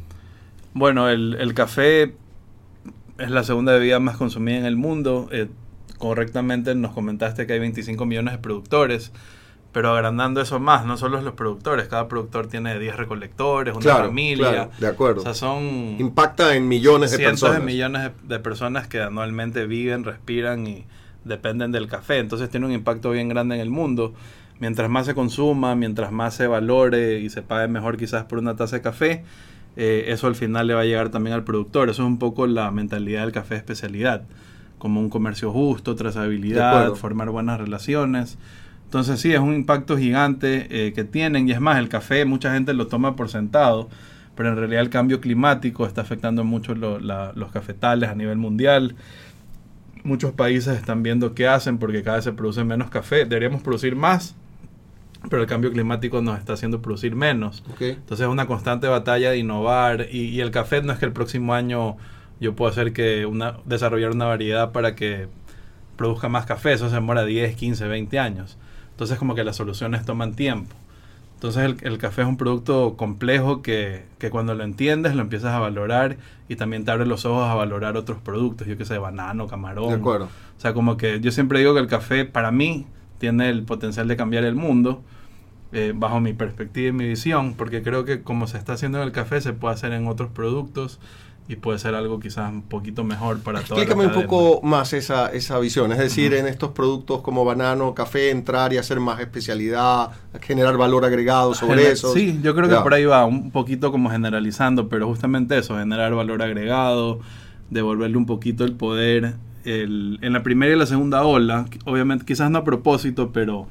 Bueno, 0.75 1.09
el, 1.09 1.37
el 1.41 1.55
café 1.55 2.14
es 3.19 3.31
la 3.31 3.45
segunda 3.45 3.73
bebida 3.73 4.00
más 4.00 4.17
consumida 4.17 4.59
en 4.59 4.64
el 4.64 4.76
mundo. 4.76 5.29
Eh, 5.33 5.49
correctamente 5.99 6.75
nos 6.75 6.93
comentaste 6.93 7.47
que 7.47 7.55
hay 7.55 7.59
25 7.59 8.05
millones 8.05 8.33
de 8.35 8.38
productores, 8.38 9.12
pero 9.75 9.90
agrandando 9.90 10.40
eso 10.40 10.61
más, 10.61 10.87
no 10.87 10.97
solo 10.97 11.21
los 11.21 11.35
productores, 11.35 11.88
cada 11.88 12.07
productor 12.07 12.47
tiene 12.47 12.78
10 12.78 12.97
recolectores, 12.97 13.75
una 13.75 13.97
familia. 13.97 14.50
Claro, 14.50 14.71
de 14.78 14.87
acuerdo. 14.87 15.21
O 15.21 15.25
sea, 15.25 15.35
son... 15.35 15.97
Impacta 15.99 16.54
en 16.54 16.69
millones 16.69 17.11
de 17.11 17.16
cientos 17.16 17.40
personas. 17.40 17.59
de 17.59 17.66
millones 17.66 18.12
de, 18.23 18.38
personas 18.38 18.87
que 18.87 19.02
anualmente 19.02 19.66
viven, 19.66 20.04
respiran 20.04 20.64
y 20.69 20.85
dependen 21.25 21.73
del 21.73 21.88
café. 21.88 22.19
Entonces 22.19 22.50
tiene 22.50 22.66
un 22.66 22.73
impacto 22.73 23.11
bien 23.11 23.28
grande 23.28 23.57
en 23.57 23.62
el 23.62 23.71
mundo. 23.71 24.14
Mientras 24.61 24.88
más 24.88 25.07
se 25.07 25.14
consuma, 25.16 25.75
mientras 25.75 26.12
más 26.12 26.35
se 26.35 26.47
valore 26.47 27.19
y 27.19 27.28
se 27.28 27.43
pague 27.43 27.66
mejor 27.66 27.97
quizás 27.97 28.26
por 28.26 28.38
una 28.38 28.54
taza 28.54 28.76
de 28.76 28.83
café, 28.83 29.25
eh, 29.75 30.04
eso 30.07 30.28
al 30.28 30.37
final 30.37 30.69
le 30.69 30.75
va 30.75 30.83
a 30.83 30.85
llegar 30.85 31.09
también 31.09 31.35
al 31.35 31.43
productor. 31.43 31.90
Eso 31.90 32.02
es 32.02 32.07
un 32.07 32.21
poco 32.21 32.47
la 32.47 32.71
mentalidad 32.71 33.23
del 33.23 33.33
café 33.33 33.54
de 33.54 33.59
especialidad, 33.59 34.23
como 34.78 35.00
un 35.00 35.11
comercio 35.11 35.50
justo, 35.50 35.97
trazabilidad, 35.97 36.95
formar 36.95 37.31
buenas 37.31 37.59
relaciones. 37.59 38.38
Entonces 38.95 39.19
sí, 39.19 39.33
es 39.33 39.41
un 39.41 39.53
impacto 39.55 39.99
gigante 39.99 40.69
eh, 40.71 40.93
que 40.93 41.03
tienen 41.03 41.49
y 41.49 41.51
es 41.51 41.61
más, 41.61 41.79
el 41.79 41.89
café 41.89 42.25
mucha 42.25 42.55
gente 42.55 42.75
lo 42.75 42.87
toma 42.87 43.17
por 43.17 43.29
sentado, 43.29 43.89
pero 44.37 44.51
en 44.51 44.57
realidad 44.57 44.83
el 44.83 44.89
cambio 44.89 45.21
climático 45.21 45.85
está 45.85 46.03
afectando 46.03 46.45
mucho 46.45 46.77
los 46.77 47.51
cafetales 47.51 48.09
a 48.09 48.15
nivel 48.15 48.39
mundial. 48.39 48.95
Muchos 50.05 50.31
países 50.31 50.79
están 50.79 51.03
viendo 51.03 51.35
qué 51.35 51.49
hacen 51.49 51.79
porque 51.79 52.05
cada 52.05 52.19
vez 52.19 52.25
se 52.25 52.35
produce 52.35 52.63
menos 52.63 52.89
café. 52.89 53.25
Deberíamos 53.25 53.63
producir 53.63 53.97
más, 53.97 54.37
pero 55.29 55.43
el 55.43 55.49
cambio 55.49 55.73
climático 55.73 56.23
nos 56.23 56.39
está 56.39 56.53
haciendo 56.53 56.81
producir 56.81 57.17
menos. 57.17 57.65
Entonces 57.81 58.21
es 58.21 58.31
una 58.31 58.47
constante 58.47 58.87
batalla 58.87 59.33
de 59.33 59.39
innovar 59.39 60.07
y, 60.13 60.41
el 60.41 60.53
café 60.53 60.83
no 60.83 60.93
es 60.93 61.01
que 61.01 61.07
el 61.07 61.13
próximo 61.13 61.53
año 61.53 61.97
yo 62.39 62.55
pueda 62.55 62.71
hacer 62.71 62.93
que 62.93 63.27
una, 63.27 63.57
desarrollar 63.65 64.13
una 64.13 64.27
variedad 64.27 64.71
para 64.71 64.95
que 64.95 65.27
produzca 65.97 66.29
más 66.29 66.47
café, 66.47 66.75
eso 66.75 66.89
se 66.89 66.95
demora 66.95 67.25
10, 67.25 67.57
15, 67.57 67.89
20 67.89 68.19
años. 68.21 68.57
Entonces 68.95 69.19
como 69.19 69.35
que 69.35 69.43
las 69.45 69.57
soluciones 69.57 70.05
toman 70.05 70.35
tiempo. 70.35 70.75
Entonces 71.35 71.77
el, 71.83 71.99
café 71.99 72.23
es 72.23 72.29
un 72.29 72.39
producto 72.39 72.97
complejo 72.97 73.61
que, 73.61 74.05
que, 74.19 74.31
cuando 74.31 74.55
lo 74.55 74.65
entiendes 74.65 75.15
lo 75.15 75.21
empiezas 75.21 75.53
a 75.53 75.59
valorar 75.59 76.17
y 76.49 76.57
también 76.57 76.87
te 76.87 76.91
abre 76.91 77.05
los 77.05 77.27
ojos 77.27 77.47
a 77.47 77.55
valorar 77.55 77.97
otros 77.99 78.19
productos, 78.19 78.67
yo 78.67 78.79
que 78.79 78.87
sé, 78.87 78.97
banano, 78.97 79.47
camarón. 79.47 79.89
De 79.89 79.95
acuerdo. 79.97 80.25
O 80.25 80.61
sea, 80.61 80.73
como 80.73 80.97
que 80.97 81.21
yo 81.21 81.33
siempre 81.33 81.59
digo 81.59 81.75
que 81.75 81.81
el 81.81 81.87
café 81.87 82.25
para 82.25 82.51
mí 82.51 82.87
tiene 83.19 83.51
el 83.51 83.65
potencial 83.65 84.09
de 84.09 84.17
cambiar 84.17 84.45
el 84.45 84.55
mundo, 84.55 85.03
eh, 85.73 85.93
bajo 85.95 86.21
mi 86.21 86.33
perspectiva 86.33 86.89
y 86.89 86.93
mi 86.93 87.09
visión, 87.09 87.55
porque 87.55 87.83
creo 87.83 88.05
que 88.05 88.23
como 88.23 88.47
se 88.47 88.57
está 88.57 88.75
haciendo 88.75 88.99
en 88.99 89.05
el 89.05 89.13
café, 89.13 89.41
se 89.41 89.53
puede 89.53 89.75
hacer 89.75 89.93
en 89.93 90.07
otros 90.07 90.31
productos 90.31 91.01
y 91.47 91.57
puede 91.57 91.79
ser 91.79 91.95
algo 91.95 92.21
quizás 92.21 92.51
un 92.51 92.63
poquito 92.63 93.05
mejor 93.05 93.41
para 93.41 93.61
todos. 93.61 93.79
Explícame 93.79 94.07
un 94.07 94.23
poco 94.23 94.63
más 94.63 94.95
esa, 94.95 95.29
esa 95.29 95.59
visión, 95.59 95.93
es 95.93 95.99
decir, 95.99 96.33
en 96.33 96.47
estos 96.47 96.71
productos 96.71 97.21
como 97.21 97.45
banano, 97.45 97.95
café, 97.95 98.31
entrar 98.31 98.73
y 98.73 98.79
hacer 98.79 98.99
más 98.99 99.21
especialidad, 99.21 100.11
generar 100.41 100.79
valor 100.79 101.05
agregado 101.05 101.55
sobre 101.55 101.91
eso. 101.91 102.15
Sí, 102.15 102.41
yo 102.43 102.55
creo 102.55 102.69
que 102.69 102.77
por 102.77 102.95
ahí 102.95 103.05
va, 103.05 103.27
un 103.27 103.51
poquito 103.51 103.93
como 103.93 104.11
generalizando, 104.11 104.89
pero 104.89 105.07
justamente 105.07 105.59
eso, 105.59 105.77
generar 105.77 106.15
valor 106.15 106.43
agregado, 106.43 107.21
devolverle 107.69 108.17
un 108.17 108.27
poquito 108.27 108.65
el 108.65 108.73
poder 108.73 109.35
en 109.65 110.33
la 110.33 110.43
primera 110.43 110.75
y 110.75 110.79
la 110.79 110.87
segunda 110.87 111.25
ola, 111.25 111.67
obviamente 111.85 112.25
quizás 112.25 112.51
no 112.51 112.59
a 112.59 112.65
propósito, 112.65 113.33
pero, 113.33 113.67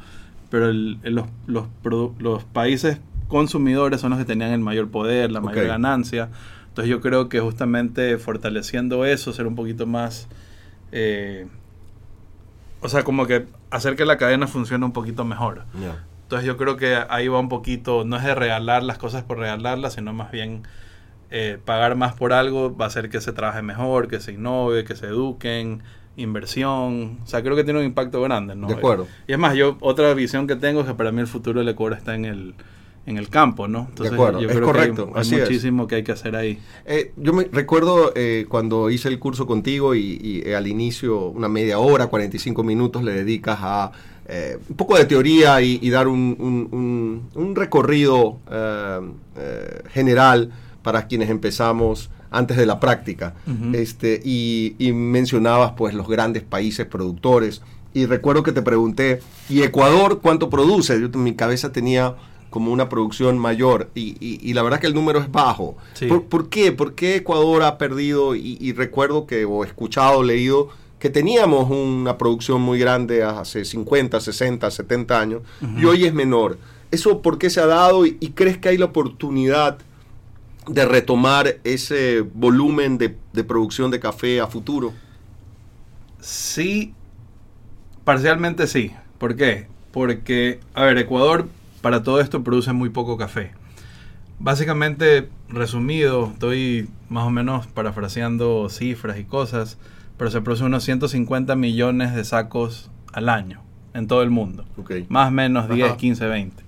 pero 0.50 0.72
los, 0.72 1.26
los, 1.48 1.66
los, 2.20 2.44
países 2.46 3.00
consumidores 3.28 4.02
son 4.02 4.12
los 4.12 4.20
que 4.20 4.26
tenían 4.26 4.52
el 4.52 4.60
mayor 4.60 4.90
poder, 4.90 5.32
la 5.32 5.42
mayor 5.42 5.68
ganancia. 5.68 6.30
Entonces 6.74 6.90
yo 6.90 7.02
creo 7.02 7.30
que 7.30 7.40
justamente 7.40 8.18
fortaleciendo 8.18 9.06
eso, 9.06 9.32
ser 9.32 9.46
un 9.46 9.54
poquito 9.54 9.86
más... 9.86 10.28
Eh, 10.92 11.46
o 12.82 12.90
sea, 12.90 13.04
como 13.04 13.28
que 13.28 13.46
hacer 13.70 13.96
que 13.96 14.06
la 14.06 14.18
cadena 14.18 14.48
funcione 14.48 14.84
un 14.84 14.92
poquito 14.92 15.24
mejor. 15.24 15.66
Entonces 16.24 16.48
yo 16.48 16.58
creo 16.58 16.76
que 16.76 16.98
ahí 17.10 17.28
va 17.28 17.40
un 17.40 17.48
poquito, 17.48 18.06
no 18.06 18.18
es 18.18 18.24
de 18.24 18.34
regalar 18.34 18.82
las 18.82 18.98
cosas 18.98 19.22
por 19.22 19.38
regalarlas, 19.38 19.94
sino 19.94 20.14
más 20.14 20.32
bien 20.32 20.64
eh, 21.30 21.60
pagar 21.64 21.96
más 21.96 22.16
por 22.16 22.34
algo 22.34 22.76
va 22.76 22.86
a 22.86 22.88
hacer 22.88 23.12
que 23.12 23.22
se 23.22 23.34
trabaje 23.34 23.62
mejor, 23.62 24.08
que 24.08 24.20
se 24.20 24.32
innove, 24.32 24.84
que 24.84 24.96
se 24.96 25.06
eduquen, 25.06 25.84
inversión. 26.18 27.20
O 27.24 27.28
sea, 27.28 27.44
creo 27.44 27.56
que 27.56 27.64
tiene 27.64 27.82
un 27.82 27.86
impacto 27.86 28.20
grande, 28.24 28.56
¿no? 28.56 28.66
De 28.66 28.74
acuerdo. 28.74 29.06
Y 29.28 29.34
es 29.34 29.38
más, 29.38 29.54
yo 29.54 29.78
otra 29.80 30.12
visión 30.16 30.48
que 30.48 30.56
tengo 30.56 30.82
es 30.82 30.88
que 30.88 30.96
para 30.96 31.12
mí 31.12 31.22
el 31.22 31.28
futuro 31.28 31.60
del 31.60 31.70
Ecuador 31.70 31.96
está 31.96 32.16
en 32.16 32.26
el 32.26 32.56
en 33.06 33.18
el 33.18 33.30
campo, 33.30 33.68
¿no? 33.68 33.88
Entonces, 33.90 34.12
de 34.12 34.16
acuerdo, 34.16 34.40
es 34.40 34.60
correcto. 34.60 35.12
hay, 35.16 35.30
muchísimo 35.30 35.88
que 35.88 35.96
hay 35.96 36.04
que 36.04 36.12
hacer 36.12 36.36
ahí. 36.36 36.60
Eh, 36.86 37.12
yo 37.18 37.34
me 37.34 37.46
recuerdo 37.52 38.14
eh, 38.16 38.46
cuando 38.48 38.90
hice 38.90 39.10
el 39.10 39.20
curso 39.20 39.46
contigo 39.46 39.96
y, 39.96 40.44
al 40.56 40.68
inicio 40.68 41.28
una 41.28 41.50
media 41.50 41.80
hora, 41.80 42.08
45 42.08 42.64
minutos 42.64 43.04
le 43.04 43.12
dedicas 43.14 43.60
a 43.62 43.92
un 44.70 44.76
poco 44.78 44.98
de 44.98 45.06
teoría 45.06 45.62
y, 45.62 45.90
dar 45.90 46.08
un, 46.08 47.30
un 47.34 47.56
recorrido 47.56 48.40
general 49.94 50.52
para 50.82 51.08
quienes 51.08 51.30
empezamos 51.30 52.10
antes 52.34 52.58
de 52.58 52.66
la 52.66 52.80
práctica. 52.80 53.36
este, 53.74 54.20
y, 54.26 54.92
mencionabas 54.94 55.74
pues 55.78 55.94
los 55.94 56.10
grandes 56.10 56.44
países 56.44 56.86
productores. 56.86 57.62
Y 57.94 58.08
recuerdo 58.08 58.42
que 58.42 58.52
te 58.52 58.64
pregunté, 58.64 59.22
¿y 59.48 59.62
Ecuador 59.62 60.20
cuánto 60.22 60.50
produce? 60.50 61.00
Yo 61.00 61.08
en 61.14 61.24
mi 61.24 61.36
cabeza 61.36 61.72
tenía 61.72 62.16
como 62.54 62.72
una 62.72 62.88
producción 62.88 63.40
mayor 63.40 63.90
y, 63.96 64.54
la 64.54 64.62
verdad 64.62 64.80
que 64.80 64.86
el 64.86 64.94
número 64.94 65.20
es 65.20 65.32
bajo. 65.32 65.76
¿Por, 66.30 66.50
qué? 66.50 66.72
¿Por 66.72 66.94
qué 66.94 67.16
Ecuador 67.16 67.64
ha 67.64 67.80
perdido? 67.80 68.36
Y, 68.36 68.72
recuerdo 68.74 69.26
que, 69.26 69.44
o 69.44 69.64
escuchado, 69.64 70.22
leído, 70.22 70.70
que 71.00 71.10
teníamos 71.10 71.72
una 71.72 72.16
producción 72.20 72.62
muy 72.62 72.78
grande 72.78 73.24
hace 73.24 73.66
50, 73.66 74.20
60, 74.20 74.70
70 74.70 75.20
años 75.20 75.42
y 75.80 75.86
hoy 75.86 76.06
es 76.06 76.14
menor. 76.14 76.60
¿Eso 76.92 77.24
por 77.24 77.40
qué 77.40 77.50
se 77.50 77.60
ha 77.60 77.66
dado 77.66 78.06
y 78.06 78.34
crees 78.36 78.60
que 78.60 78.70
hay 78.70 78.78
la 78.78 78.86
oportunidad 78.86 79.80
de 80.68 80.86
retomar 80.86 81.58
ese 81.64 82.22
volumen 82.22 83.00
de, 83.00 83.44
producción 83.44 83.90
de 83.90 84.00
café 84.00 84.42
a 84.42 84.46
futuro? 84.46 84.94
Sí, 86.20 86.94
parcialmente 88.04 88.68
sí. 88.68 88.92
¿Por 89.18 89.36
qué? 89.36 89.66
Porque, 89.92 90.60
a 90.76 90.84
ver, 90.84 91.00
Ecuador 91.00 91.48
para 91.84 92.02
todo 92.02 92.22
esto 92.22 92.46
produce 92.46 92.72
muy 92.72 92.90
poco 92.90 93.18
café. 93.18 93.52
Básicamente, 94.40 95.28
resumido, 95.50 96.32
estoy 96.32 96.90
más 97.10 97.26
o 97.26 97.30
menos 97.30 97.68
parafraseando 97.68 98.70
cifras 98.70 99.20
y 99.20 99.26
cosas, 99.26 99.78
pero 100.18 100.32
se 100.32 100.40
produce 100.40 100.64
unos 100.64 100.86
150 100.86 101.58
millones 101.58 102.16
de 102.16 102.24
sacos 102.24 102.90
al 103.12 103.28
año 103.28 103.62
en 103.94 104.08
todo 104.08 104.24
el 104.24 104.30
mundo. 104.30 104.64
Más 105.10 105.28
o 105.28 105.32
menos 105.32 105.70
10, 105.70 105.98
15, 105.98 106.26
20. 106.26 106.64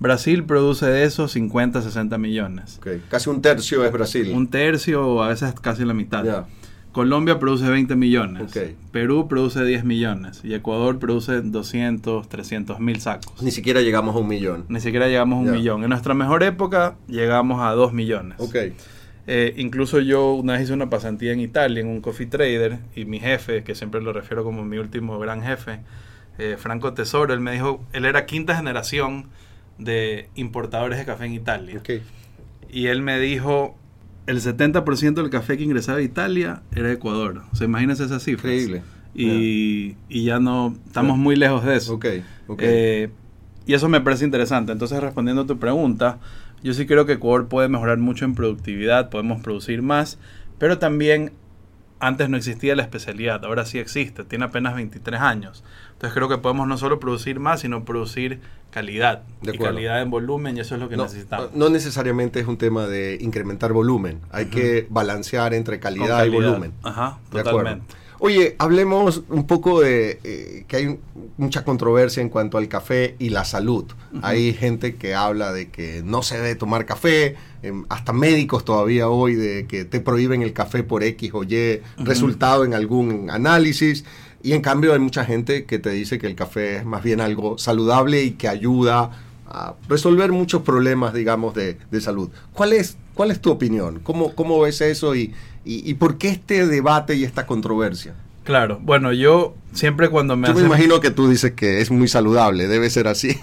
Brasil 0.00 0.42
produce 0.42 0.86
de 0.86 1.04
esos 1.04 1.30
50, 1.30 1.82
60 1.82 2.18
millones. 2.18 2.80
Casi 3.08 3.30
un 3.30 3.42
tercio 3.42 3.84
es 3.84 3.92
Brasil. 3.92 4.32
Un 4.34 4.48
tercio 4.48 5.06
o 5.06 5.22
a 5.22 5.28
veces 5.28 5.54
casi 5.60 5.84
la 5.84 5.94
mitad. 5.94 6.46
Colombia 6.92 7.38
produce 7.38 7.68
20 7.68 7.94
millones. 7.96 8.52
Perú 8.90 9.28
produce 9.28 9.64
10 9.64 9.84
millones. 9.84 10.40
Y 10.44 10.54
Ecuador 10.54 10.98
produce 10.98 11.40
200, 11.40 12.28
300 12.28 12.80
mil 12.80 13.00
sacos. 13.00 13.42
Ni 13.42 13.50
siquiera 13.50 13.80
llegamos 13.80 14.16
a 14.16 14.18
un 14.18 14.28
millón. 14.28 14.64
Ni 14.68 14.80
siquiera 14.80 15.06
llegamos 15.06 15.38
a 15.38 15.50
un 15.50 15.56
millón. 15.56 15.82
En 15.84 15.90
nuestra 15.90 16.14
mejor 16.14 16.42
época 16.42 16.96
llegamos 17.06 17.60
a 17.62 17.70
2 17.72 17.92
millones. 17.92 18.38
Eh, 19.26 19.54
incluso 19.58 20.00
yo 20.00 20.32
una 20.32 20.54
vez 20.54 20.62
hice 20.62 20.72
una 20.72 20.90
pasantía 20.90 21.32
en 21.32 21.40
Italia, 21.40 21.80
en 21.80 21.86
un 21.86 22.00
coffee 22.00 22.26
trader, 22.26 22.78
y 22.96 23.04
mi 23.04 23.20
jefe, 23.20 23.62
que 23.62 23.76
siempre 23.76 24.00
lo 24.00 24.12
refiero 24.12 24.42
como 24.42 24.64
mi 24.64 24.78
último 24.78 25.18
gran 25.20 25.42
jefe, 25.42 25.80
eh, 26.38 26.56
Franco 26.58 26.94
Tesoro, 26.94 27.32
él 27.32 27.40
me 27.40 27.52
dijo, 27.52 27.84
él 27.92 28.06
era 28.06 28.26
quinta 28.26 28.56
generación 28.56 29.26
de 29.78 30.28
importadores 30.34 30.98
de 30.98 31.04
café 31.04 31.26
en 31.26 31.34
Italia. 31.34 31.80
Y 32.68 32.86
él 32.86 33.02
me 33.02 33.20
dijo, 33.20 33.76
el 34.30 34.40
70% 34.40 35.14
del 35.14 35.28
café 35.28 35.56
que 35.56 35.64
ingresaba 35.64 35.98
a 35.98 36.02
Italia 36.02 36.62
era 36.74 36.86
de 36.86 36.94
Ecuador. 36.94 37.42
O 37.52 37.56
sea, 37.56 37.64
imagínense 37.66 38.04
esa 38.04 38.20
cifra. 38.20 38.52
Increíble. 38.52 38.82
y, 39.12 39.96
y 40.08 40.24
ya 40.24 40.38
no 40.38 40.76
estamos 40.86 41.18
muy 41.18 41.34
lejos 41.34 41.64
de 41.64 41.76
eso. 41.76 41.94
Ok, 41.94 42.06
ok. 42.46 42.60
Eh, 42.62 43.10
y 43.66 43.74
eso 43.74 43.88
me 43.88 44.00
parece 44.00 44.24
interesante. 44.24 44.70
Entonces, 44.70 45.00
respondiendo 45.00 45.42
a 45.42 45.46
tu 45.46 45.58
pregunta, 45.58 46.18
yo 46.62 46.74
sí 46.74 46.86
creo 46.86 47.06
que 47.06 47.14
Ecuador 47.14 47.48
puede 47.48 47.68
mejorar 47.68 47.98
mucho 47.98 48.24
en 48.24 48.36
productividad, 48.36 49.10
podemos 49.10 49.42
producir 49.42 49.82
más, 49.82 50.18
pero 50.58 50.78
también 50.78 51.32
antes 52.00 52.28
no 52.28 52.36
existía 52.36 52.74
la 52.74 52.82
especialidad, 52.82 53.44
ahora 53.44 53.64
sí 53.66 53.78
existe, 53.78 54.24
tiene 54.24 54.46
apenas 54.46 54.74
23 54.74 55.20
años. 55.20 55.62
Entonces 55.92 56.14
creo 56.14 56.28
que 56.28 56.38
podemos 56.38 56.66
no 56.66 56.78
solo 56.78 56.98
producir 56.98 57.38
más, 57.40 57.60
sino 57.60 57.84
producir 57.84 58.40
calidad. 58.70 59.22
De 59.42 59.54
y 59.54 59.58
calidad 59.58 60.00
en 60.00 60.10
volumen, 60.10 60.56
y 60.56 60.60
eso 60.60 60.74
es 60.76 60.80
lo 60.80 60.88
que 60.88 60.96
no, 60.96 61.04
necesitamos. 61.04 61.50
no 61.54 61.68
necesariamente 61.68 62.40
es 62.40 62.46
un 62.46 62.56
tema 62.56 62.86
de 62.86 63.18
incrementar 63.20 63.72
volumen, 63.72 64.20
hay 64.30 64.44
Ujú. 64.46 64.54
que 64.54 64.86
balancear 64.90 65.52
entre 65.54 65.78
Con 65.78 65.82
calidad, 65.94 66.24
y 66.24 66.30
volumen. 66.30 66.72
Ajá, 66.82 67.18
De 67.32 67.40
acuerdo. 67.40 67.58
totalmente. 67.58 67.94
Oye, 68.22 68.54
hablemos 68.58 69.22
un 69.30 69.46
poco 69.46 69.80
de 69.80 70.20
eh, 70.24 70.64
que 70.68 70.76
hay 70.76 71.00
mucha 71.38 71.64
controversia 71.64 72.20
en 72.20 72.28
cuanto 72.28 72.58
al 72.58 72.68
café 72.68 73.16
y 73.18 73.30
la 73.30 73.46
salud. 73.46 73.84
Ujú. 74.12 74.20
Hay 74.22 74.52
gente 74.52 74.96
que 74.96 75.14
habla 75.14 75.52
de 75.52 75.70
que 75.70 76.02
no 76.04 76.22
se 76.22 76.36
debe 76.36 76.54
tomar 76.54 76.84
café, 76.84 77.36
hasta 77.88 78.12
médicos 78.12 78.64
todavía 78.64 79.08
hoy 79.08 79.34
de 79.34 79.66
que 79.66 79.84
te 79.84 80.00
prohíben 80.00 80.42
el 80.42 80.52
café 80.52 80.82
por 80.82 81.02
X 81.02 81.30
o 81.34 81.44
Y 81.44 81.80
resultado 81.98 82.64
en 82.64 82.74
algún 82.74 83.30
análisis. 83.30 84.04
Y 84.42 84.52
en 84.52 84.62
cambio 84.62 84.94
hay 84.94 84.98
mucha 84.98 85.24
gente 85.24 85.64
que 85.64 85.78
te 85.78 85.90
dice 85.90 86.18
que 86.18 86.26
el 86.26 86.34
café 86.34 86.78
es 86.78 86.84
más 86.84 87.02
bien 87.02 87.20
algo 87.20 87.58
saludable 87.58 88.22
y 88.22 88.30
que 88.32 88.48
ayuda 88.48 89.10
a 89.46 89.74
resolver 89.88 90.32
muchos 90.32 90.62
problemas, 90.62 91.12
digamos, 91.12 91.54
de, 91.54 91.76
de 91.90 92.00
salud. 92.00 92.30
¿Cuál 92.54 92.72
es, 92.72 92.96
cuál 93.14 93.30
es 93.30 93.40
tu 93.40 93.50
opinión? 93.50 94.00
¿Cómo, 94.02 94.34
cómo 94.34 94.60
ves 94.60 94.80
eso 94.80 95.14
y, 95.14 95.34
y, 95.64 95.88
y 95.88 95.94
por 95.94 96.16
qué 96.16 96.28
este 96.28 96.66
debate 96.66 97.16
y 97.16 97.24
esta 97.24 97.46
controversia? 97.46 98.14
Claro, 98.44 98.80
bueno, 98.82 99.12
yo 99.12 99.54
siempre 99.72 100.08
cuando 100.08 100.36
me 100.36 100.48
Yo 100.48 100.54
me 100.54 100.62
imagino 100.62 101.00
que 101.00 101.10
tú 101.10 101.28
dices 101.28 101.52
que 101.52 101.80
es 101.80 101.90
muy 101.90 102.08
saludable, 102.08 102.66
debe 102.66 102.88
ser 102.88 103.06
así. 103.08 103.38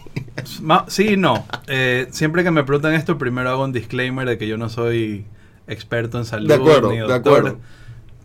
Sí 0.87 1.17
no. 1.17 1.45
Eh, 1.67 2.07
siempre 2.11 2.43
que 2.43 2.51
me 2.51 2.63
preguntan 2.63 2.93
esto, 2.93 3.17
primero 3.17 3.49
hago 3.49 3.63
un 3.63 3.71
disclaimer 3.73 4.27
de 4.27 4.37
que 4.37 4.47
yo 4.47 4.57
no 4.57 4.69
soy 4.69 5.25
experto 5.67 6.17
en 6.17 6.25
salud. 6.25 6.47
De 6.47 6.53
acuerdo, 6.55 6.89
ni 6.91 6.95
de 6.97 7.01
doctor. 7.03 7.39
acuerdo. 7.39 7.59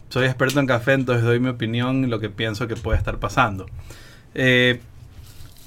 Soy 0.08 0.26
experto 0.26 0.60
en 0.60 0.66
café, 0.66 0.92
entonces 0.92 1.24
doy 1.24 1.40
mi 1.40 1.48
opinión 1.48 2.04
y 2.04 2.06
lo 2.06 2.20
que 2.20 2.28
pienso 2.28 2.68
que 2.68 2.76
puede 2.76 2.98
estar 2.98 3.18
pasando. 3.18 3.66
Eh, 4.34 4.80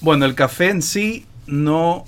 bueno, 0.02 0.26
el 0.26 0.36
café 0.36 0.70
en 0.70 0.82
sí 0.82 1.26
no... 1.48 2.06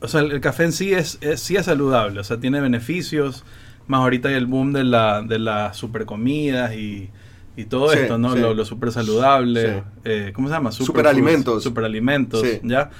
O 0.00 0.08
sea, 0.08 0.20
el, 0.20 0.30
el 0.32 0.40
café 0.40 0.64
en 0.64 0.72
sí 0.72 0.92
es, 0.92 1.18
es- 1.22 1.40
sí 1.40 1.56
es 1.56 1.64
saludable, 1.66 2.20
o 2.20 2.24
sea, 2.24 2.38
tiene 2.38 2.60
beneficios. 2.60 3.44
Más 3.88 4.00
ahorita 4.00 4.28
hay 4.28 4.34
el 4.34 4.46
boom 4.46 4.72
de, 4.72 4.84
la, 4.84 5.22
de 5.22 5.38
las 5.38 5.76
super 5.76 6.04
comidas 6.06 6.74
y, 6.74 7.08
y 7.56 7.64
todo 7.64 7.90
Sí, 7.90 7.98
esto, 8.00 8.18
¿no? 8.18 8.34
sí. 8.34 8.40
Lo, 8.40 8.52
lo 8.54 8.64
super 8.64 8.92
saludable. 8.92 9.74
Sí. 9.76 9.82
eh, 10.04 10.32
¿Cómo 10.34 10.48
se 10.48 10.54
llama? 10.54 10.70
Superalimentos. 10.70 11.62
Superalimentos, 11.64 12.42
Sí. 12.42 12.60
¿ya? 12.62 12.90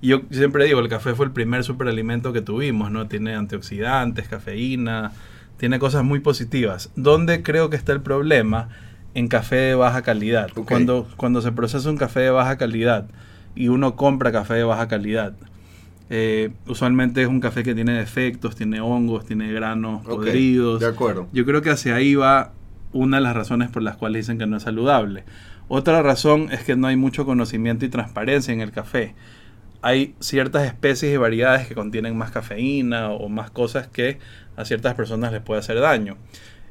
Y 0.00 0.08
yo 0.08 0.22
siempre 0.30 0.64
digo, 0.66 0.80
el 0.80 0.88
café 0.88 1.14
fue 1.14 1.26
el 1.26 1.32
primer 1.32 1.64
superalimento 1.64 2.32
que 2.32 2.42
tuvimos, 2.42 2.90
¿no? 2.90 3.06
Tiene 3.08 3.34
antioxidantes, 3.34 4.28
cafeína, 4.28 5.12
tiene 5.56 5.78
cosas 5.78 6.04
muy 6.04 6.20
positivas. 6.20 6.90
¿Dónde 6.96 7.42
creo 7.42 7.70
que 7.70 7.76
está 7.76 7.92
el 7.92 8.00
problema? 8.00 8.68
En 9.14 9.28
café 9.28 9.56
de 9.56 9.74
baja 9.74 10.02
calidad. 10.02 10.50
Cuando, 10.66 11.08
cuando 11.16 11.40
se 11.40 11.52
procesa 11.52 11.88
un 11.88 11.96
café 11.96 12.20
de 12.20 12.30
baja 12.30 12.58
calidad 12.58 13.06
y 13.54 13.68
uno 13.68 13.94
compra 13.96 14.32
café 14.32 14.54
de 14.54 14.64
baja 14.64 14.88
calidad, 14.88 15.34
eh, 16.10 16.50
usualmente 16.66 17.22
es 17.22 17.28
un 17.28 17.40
café 17.40 17.62
que 17.62 17.74
tiene 17.74 17.92
defectos, 17.92 18.56
tiene 18.56 18.80
hongos, 18.80 19.24
tiene 19.24 19.52
granos 19.52 20.02
Ok, 20.04 20.16
podridos. 20.16 20.80
De 20.80 20.86
acuerdo. 20.86 21.28
Yo 21.32 21.44
creo 21.44 21.62
que 21.62 21.70
hacia 21.70 21.94
ahí 21.94 22.14
va 22.14 22.52
una 22.92 23.16
de 23.16 23.22
las 23.22 23.34
razones 23.34 23.70
por 23.70 23.82
las 23.82 23.96
cuales 23.96 24.26
dicen 24.26 24.38
que 24.38 24.46
no 24.46 24.56
es 24.56 24.64
saludable. 24.64 25.24
Otra 25.68 26.02
razón 26.02 26.48
es 26.52 26.62
que 26.62 26.76
no 26.76 26.86
hay 26.88 26.96
mucho 26.96 27.24
conocimiento 27.24 27.84
y 27.84 27.88
transparencia 27.88 28.52
en 28.52 28.60
el 28.60 28.70
café. 28.70 29.14
Hay 29.86 30.14
ciertas 30.18 30.64
especies 30.64 31.12
y 31.12 31.18
variedades 31.18 31.66
que 31.68 31.74
contienen 31.74 32.16
más 32.16 32.30
cafeína 32.30 33.10
o 33.10 33.28
más 33.28 33.50
cosas 33.50 33.86
que 33.86 34.18
a 34.56 34.64
ciertas 34.64 34.94
personas 34.94 35.30
les 35.30 35.42
puede 35.42 35.60
hacer 35.60 35.78
daño. 35.78 36.16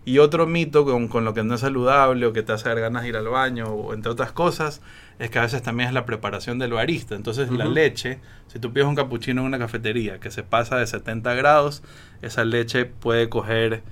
Y 0.03 0.17
otro 0.17 0.47
mito 0.47 0.83
con, 0.83 1.07
con 1.07 1.23
lo 1.23 1.35
que 1.35 1.43
no 1.43 1.53
es 1.53 1.61
saludable 1.61 2.25
o 2.25 2.33
que 2.33 2.41
te 2.41 2.53
hace 2.53 2.69
dar 2.69 2.79
ganas 2.79 3.03
de 3.03 3.09
ir 3.09 3.15
al 3.15 3.27
baño 3.27 3.65
o 3.67 3.93
entre 3.93 4.11
otras 4.11 4.31
cosas 4.31 4.81
es 5.19 5.29
que 5.29 5.37
a 5.37 5.43
veces 5.43 5.61
también 5.61 5.89
es 5.89 5.93
la 5.93 6.07
preparación 6.07 6.57
del 6.57 6.73
barista. 6.73 7.13
Entonces 7.13 7.51
la 7.51 7.65
Ujú. 7.65 7.75
leche, 7.75 8.17
si 8.47 8.57
tú 8.57 8.73
pides 8.73 8.87
un 8.87 8.95
capuchino 8.95 9.41
en 9.41 9.47
una 9.47 9.59
cafetería 9.59 10.19
que 10.19 10.31
se 10.31 10.41
pasa 10.41 10.77
de 10.77 10.87
70 10.87 11.35
grados, 11.35 11.83
esa 12.23 12.43
leche 12.45 12.85
puede 12.85 13.29
coger, 13.29 13.83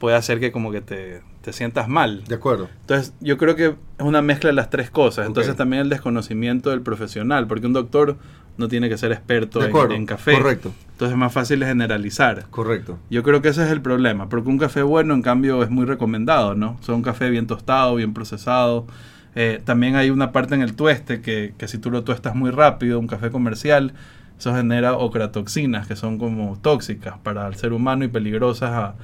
puede 0.00 0.16
hacer 0.16 0.40
que 0.40 0.50
como 0.50 0.72
que 0.72 0.80
te, 0.80 1.22
te 1.42 1.52
sientas 1.52 1.88
mal. 1.88 2.24
De 2.24 2.34
acuerdo. 2.34 2.68
Entonces, 2.80 3.14
yo 3.20 3.38
creo 3.38 3.54
que 3.54 3.66
es 3.66 4.04
una 4.04 4.20
mezcla 4.20 4.48
de 4.48 4.54
las 4.54 4.68
tres 4.68 4.90
cosas. 4.90 5.26
Entonces, 5.28 5.52
Ok. 5.52 5.58
también 5.58 5.82
el 5.82 5.88
desconocimiento 5.88 6.70
del 6.70 6.82
profesional, 6.82 7.46
porque 7.46 7.66
un 7.66 7.72
doctor 7.72 8.16
no 8.56 8.68
tiene 8.68 8.88
que 8.88 8.96
ser 8.98 9.12
experto 9.12 9.60
en, 9.92 10.06
café. 10.06 10.34
Correcto. 10.34 10.72
Entonces, 10.92 11.12
es 11.12 11.18
más 11.18 11.32
fácil 11.32 11.64
generalizar. 11.64 12.46
Correcto. 12.50 12.98
Yo 13.10 13.22
creo 13.22 13.42
que 13.42 13.48
ese 13.48 13.64
es 13.64 13.70
el 13.70 13.80
problema, 13.80 14.28
porque 14.28 14.48
un 14.48 14.58
café 14.58 14.82
bueno, 14.82 15.14
en 15.14 15.22
cambio, 15.22 15.62
es 15.62 15.70
muy 15.70 15.84
recomendado, 15.86 16.54
¿no? 16.54 16.76
O 16.80 16.82
sea, 16.84 16.94
un 16.94 17.02
café 17.02 17.30
bien 17.30 17.46
tostado, 17.46 17.96
bien 17.96 18.14
procesado. 18.14 18.86
Eh, 19.34 19.60
también 19.64 19.96
hay 19.96 20.10
una 20.10 20.30
parte 20.30 20.54
en 20.54 20.62
el 20.62 20.74
tueste 20.76 21.20
que, 21.20 21.54
que 21.58 21.66
si 21.66 21.78
tú 21.78 21.90
lo 21.90 22.04
tuestas 22.04 22.36
muy 22.36 22.50
rápido, 22.52 23.00
un 23.00 23.08
café 23.08 23.30
comercial, 23.30 23.92
eso 24.38 24.54
genera 24.54 24.96
ocratoxinas, 24.96 25.88
que 25.88 25.96
son 25.96 26.18
como 26.18 26.56
tóxicas 26.60 27.18
para 27.22 27.46
el 27.48 27.56
ser 27.56 27.72
humano 27.72 28.04
y 28.04 28.08
peligrosas 28.08 28.70
a- 28.70 28.94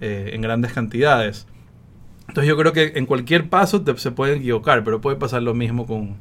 eh, 0.00 0.30
en 0.32 0.40
grandes 0.40 0.72
cantidades. 0.72 1.46
Entonces 2.28 2.48
yo 2.48 2.56
creo 2.56 2.72
que 2.72 2.92
en 2.96 3.06
cualquier 3.06 3.48
paso 3.50 3.82
te- 3.82 3.96
se 3.98 4.10
puede 4.10 4.36
equivocar, 4.36 4.82
pero 4.84 5.00
puede 5.02 5.16
pasar 5.16 5.42
lo 5.42 5.52
mismo 5.54 5.86
con, 5.86 6.16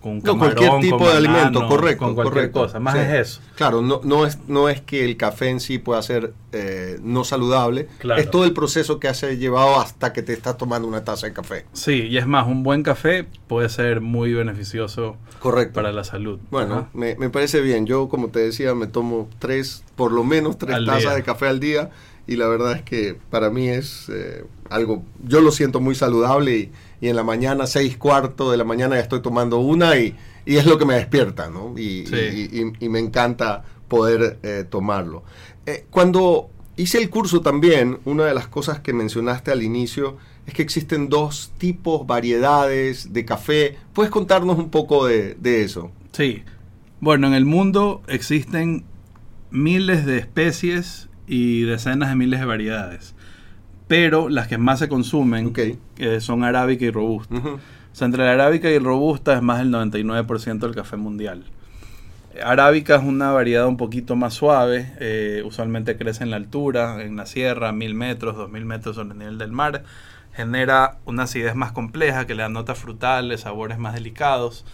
con 0.00 0.18
No, 0.24 0.38
cualquier 0.38 0.80
tipo 0.80 0.98
con 0.98 1.06
de 1.08 1.12
alimento, 1.12 1.66
correcto. 1.68 2.04
con 2.04 2.14
cualquier 2.14 2.34
correcto. 2.52 2.60
cosa. 2.62 2.80
Más 2.80 2.94
Sí. 2.94 3.00
es 3.00 3.08
eso. 3.12 3.40
Claro, 3.56 3.82
no, 3.82 4.00
no, 4.04 4.26
es, 4.26 4.38
no 4.48 4.68
es 4.68 4.80
que 4.80 5.04
el 5.04 5.16
café 5.16 5.48
en 5.48 5.60
sí 5.60 5.78
pueda 5.78 6.00
ser 6.02 6.32
eh, 6.52 6.98
no 7.02 7.24
saludable, 7.24 7.88
Claro. 7.98 8.20
es 8.20 8.30
todo 8.30 8.44
el 8.44 8.52
proceso 8.52 8.98
que 8.98 9.08
has 9.08 9.20
llevado 9.22 9.78
hasta 9.80 10.12
que 10.12 10.22
te 10.22 10.32
estás 10.32 10.56
tomando 10.56 10.88
una 10.88 11.04
taza 11.04 11.26
de 11.26 11.32
café. 11.32 11.66
Sí, 11.72 12.06
y 12.08 12.16
es 12.18 12.26
más, 12.26 12.46
un 12.46 12.62
buen 12.62 12.82
café 12.82 13.26
puede 13.46 13.68
ser 13.68 14.00
muy 14.00 14.32
beneficioso 14.32 15.16
Correcto. 15.38 15.74
para 15.74 15.92
la 15.92 16.04
salud. 16.04 16.40
Bueno, 16.50 16.88
me, 16.92 17.14
me 17.16 17.30
parece 17.30 17.60
bien. 17.60 17.86
Yo, 17.86 18.08
como 18.08 18.28
te 18.28 18.40
decía, 18.40 18.74
me 18.74 18.86
tomo 18.86 19.28
tres, 19.38 19.84
por 19.96 20.12
lo 20.12 20.24
menos 20.24 20.58
tres 20.58 20.76
Al 20.76 20.86
tazas 20.86 21.02
día. 21.02 21.14
de 21.14 21.22
café 21.22 21.46
al 21.46 21.60
día. 21.60 21.90
Y 22.26 22.36
la 22.36 22.46
verdad 22.46 22.72
es 22.76 22.82
que 22.82 23.16
para 23.30 23.50
mí 23.50 23.68
es 23.68 24.08
eh, 24.08 24.44
algo, 24.68 25.02
yo 25.24 25.40
lo 25.40 25.50
siento 25.50 25.80
muy 25.80 25.96
saludable 25.96 26.56
y, 26.56 26.72
y 27.00 27.08
en 27.08 27.16
la 27.16 27.22
mañana, 27.24 27.66
seis 27.66 27.96
cuartos 27.96 28.50
de 28.50 28.56
la 28.56 28.64
mañana 28.64 28.96
ya 28.96 29.02
estoy 29.02 29.22
tomando 29.22 29.58
una 29.58 29.96
y, 29.98 30.14
y 30.44 30.56
es 30.56 30.66
lo 30.66 30.78
que 30.78 30.84
me 30.84 30.94
despierta, 30.94 31.48
¿no? 31.50 31.76
Y, 31.78 32.06
Sí. 32.06 32.72
y 32.78 32.88
me 32.88 32.98
encanta 32.98 33.64
poder 33.88 34.38
eh, 34.42 34.64
tomarlo. 34.68 35.22
Eh, 35.66 35.86
cuando 35.90 36.50
hice 36.76 36.98
el 36.98 37.10
curso 37.10 37.40
también, 37.40 37.98
una 38.04 38.24
de 38.24 38.34
las 38.34 38.46
cosas 38.48 38.80
que 38.80 38.92
mencionaste 38.92 39.50
al 39.50 39.62
inicio 39.62 40.16
es 40.46 40.54
que 40.54 40.62
existen 40.62 41.08
dos 41.08 41.52
tipos, 41.58 42.06
variedades 42.06 43.12
de 43.12 43.24
café. 43.24 43.76
¿Puedes 43.92 44.10
contarnos 44.10 44.58
un 44.58 44.70
poco 44.70 45.06
de, 45.06 45.34
de 45.34 45.62
eso? 45.64 45.90
Sí. 46.12 46.42
Bueno, 47.00 47.26
en 47.26 47.34
el 47.34 47.44
mundo 47.44 48.02
existen 48.08 48.84
miles 49.50 50.06
de 50.06 50.18
especies 50.18 51.08
y 51.26 51.62
decenas 51.62 52.10
de 52.10 52.16
miles 52.16 52.40
de 52.40 52.46
variedades. 52.46 53.14
Pero 53.90 54.28
las 54.28 54.46
que 54.46 54.56
más 54.56 54.78
se 54.78 54.88
consumen 54.88 55.52
eh, 55.98 56.20
son 56.20 56.44
arábica 56.44 56.84
y 56.84 56.92
robusta. 56.92 57.34
Ujú. 57.34 57.48
O 57.48 57.58
sea, 57.90 58.06
entre 58.06 58.24
la 58.24 58.34
arábica 58.34 58.70
y 58.70 58.74
el 58.74 58.84
robusta 58.84 59.34
es 59.34 59.42
más 59.42 59.58
del 59.58 59.72
99% 59.72 60.60
del 60.60 60.76
café 60.76 60.96
mundial. 60.96 61.42
Arábica 62.40 62.94
es 62.94 63.02
una 63.02 63.32
variedad 63.32 63.66
un 63.66 63.76
poquito 63.76 64.14
más 64.14 64.34
suave, 64.34 64.92
eh, 65.00 65.42
usualmente 65.44 65.96
crece 65.96 66.22
en 66.22 66.30
la 66.30 66.36
altura, 66.36 67.02
en 67.02 67.16
la 67.16 67.26
sierra, 67.26 67.72
1000 67.72 67.96
metros, 67.96 68.36
2000 68.36 68.64
metros 68.64 68.94
sobre 68.94 69.10
el 69.10 69.18
nivel 69.18 69.38
del 69.38 69.50
mar. 69.50 69.82
Genera 70.34 70.98
una 71.04 71.24
acidez 71.24 71.56
más 71.56 71.72
compleja 71.72 72.28
que 72.28 72.36
le 72.36 72.42
da 72.42 72.48
notas 72.48 72.78
frutales, 72.78 73.40
sabores 73.40 73.80
más 73.80 73.94
delicados 73.94 74.64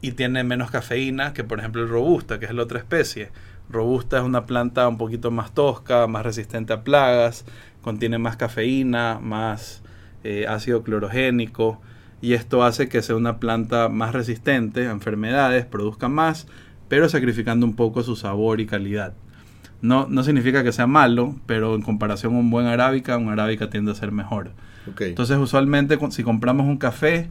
y 0.00 0.12
tiene 0.12 0.44
menos 0.44 0.70
cafeína 0.70 1.32
que, 1.32 1.42
por 1.42 1.58
ejemplo, 1.58 1.82
el 1.82 1.88
robusta, 1.88 2.38
que 2.38 2.44
es 2.44 2.54
la 2.54 2.62
otra 2.62 2.78
especie. 2.78 3.32
Robusta 3.68 4.18
es 4.18 4.22
una 4.22 4.46
planta 4.46 4.88
un 4.88 4.96
poquito 4.96 5.30
más 5.30 5.52
tosca, 5.52 6.06
más 6.06 6.24
resistente 6.24 6.72
a 6.72 6.84
plagas, 6.84 7.44
contiene 7.82 8.18
más 8.18 8.36
cafeína, 8.36 9.18
más 9.20 9.82
eh, 10.24 10.46
ácido 10.48 10.82
clorogénico 10.82 11.80
y 12.20 12.32
esto 12.32 12.64
hace 12.64 12.88
que 12.88 13.02
sea 13.02 13.16
una 13.16 13.38
planta 13.38 13.88
más 13.88 14.12
resistente 14.12 14.86
a 14.88 14.90
enfermedades, 14.90 15.64
produzca 15.66 16.08
más, 16.08 16.46
pero 16.88 17.08
sacrificando 17.08 17.64
un 17.64 17.76
poco 17.76 18.02
su 18.02 18.16
sabor 18.16 18.60
y 18.60 18.66
calidad. 18.66 19.14
No, 19.80 20.08
no 20.08 20.24
significa 20.24 20.64
que 20.64 20.72
sea 20.72 20.88
malo, 20.88 21.36
pero 21.46 21.76
en 21.76 21.82
comparación 21.82 22.34
a 22.34 22.38
un 22.38 22.50
buen 22.50 22.66
arábica, 22.66 23.16
un 23.16 23.28
arábica 23.28 23.70
tiende 23.70 23.92
a 23.92 23.94
ser 23.94 24.10
mejor. 24.10 24.50
Entonces, 24.98 25.36
usualmente, 25.36 25.98
si 26.10 26.22
compramos 26.22 26.66
un 26.66 26.78
café, 26.78 27.28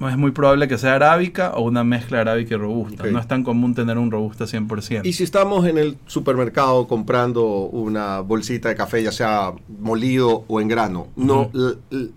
es 0.00 0.16
muy 0.16 0.30
probable 0.30 0.68
que 0.68 0.78
sea 0.78 0.94
arábica 0.94 1.50
o 1.54 1.62
una 1.62 1.82
mezcla 1.82 2.20
arábica 2.20 2.54
y 2.54 2.58
robusta. 2.58 3.04
No 3.06 3.18
es 3.18 3.26
tan 3.26 3.42
común 3.42 3.74
tener 3.74 3.98
un 3.98 4.10
robusta 4.10 4.44
100%. 4.44 5.04
Y 5.04 5.12
si 5.14 5.24
estamos 5.24 5.66
en 5.66 5.78
el 5.78 5.96
supermercado 6.06 6.86
comprando 6.86 7.44
una 7.66 8.20
bolsita 8.20 8.68
de 8.68 8.76
café, 8.76 9.02
ya 9.02 9.10
sea 9.10 9.52
molido 9.80 10.44
o 10.46 10.60
en 10.60 10.68
grano, 10.68 11.08
no, 11.16 11.50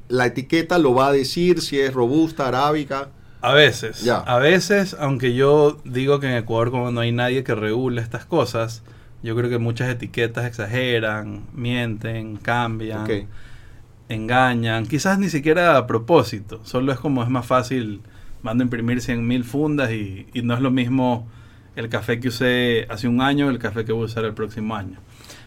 la 0.09 0.25
etiqueta 0.27 0.77
lo 0.77 0.93
va 0.93 1.07
a 1.07 1.11
decir 1.11 1.61
si 1.61 1.79
es 1.79 1.93
robusta, 1.93 2.47
arábica. 2.47 3.09
A 3.43 3.53
veces, 3.53 4.03
Ya. 4.03 4.17
a 4.17 4.37
veces, 4.37 4.95
aunque 4.99 5.33
yo 5.33 5.79
digo 5.83 6.19
que 6.19 6.27
en 6.27 6.35
Ecuador 6.35 6.69
como 6.69 6.91
no 6.91 6.99
hay 6.99 7.11
nadie 7.11 7.43
que 7.43 7.55
regule 7.55 7.99
estas 8.01 8.23
cosas, 8.25 8.83
yo 9.23 9.35
creo 9.35 9.49
que 9.49 9.57
muchas 9.57 9.89
etiquetas 9.89 10.45
exageran, 10.45 11.45
mienten, 11.53 12.37
cambian, 12.37 13.03
Ok. 13.03 13.11
Engañan, 14.13 14.85
quizás 14.85 15.19
ni 15.19 15.29
siquiera 15.29 15.77
a 15.77 15.87
propósito, 15.87 16.61
solo 16.63 16.91
es 16.91 16.99
como 16.99 17.23
es 17.23 17.29
más 17.29 17.45
fácil, 17.45 18.01
mando 18.43 18.63
a 18.63 18.65
imprimir 18.65 19.01
100.000 19.01 19.43
fundas 19.43 19.91
y, 19.91 20.27
no 20.43 20.53
es 20.53 20.61
lo 20.61 20.71
mismo 20.71 21.27
el 21.75 21.89
café 21.89 22.19
que 22.19 22.27
usé 22.27 22.85
hace 22.89 23.07
un 23.07 23.21
año 23.21 23.49
el 23.49 23.59
café 23.59 23.85
que 23.85 23.93
voy 23.93 24.03
a 24.03 24.05
usar 24.05 24.25
el 24.25 24.33
próximo 24.33 24.75
año. 24.75 24.97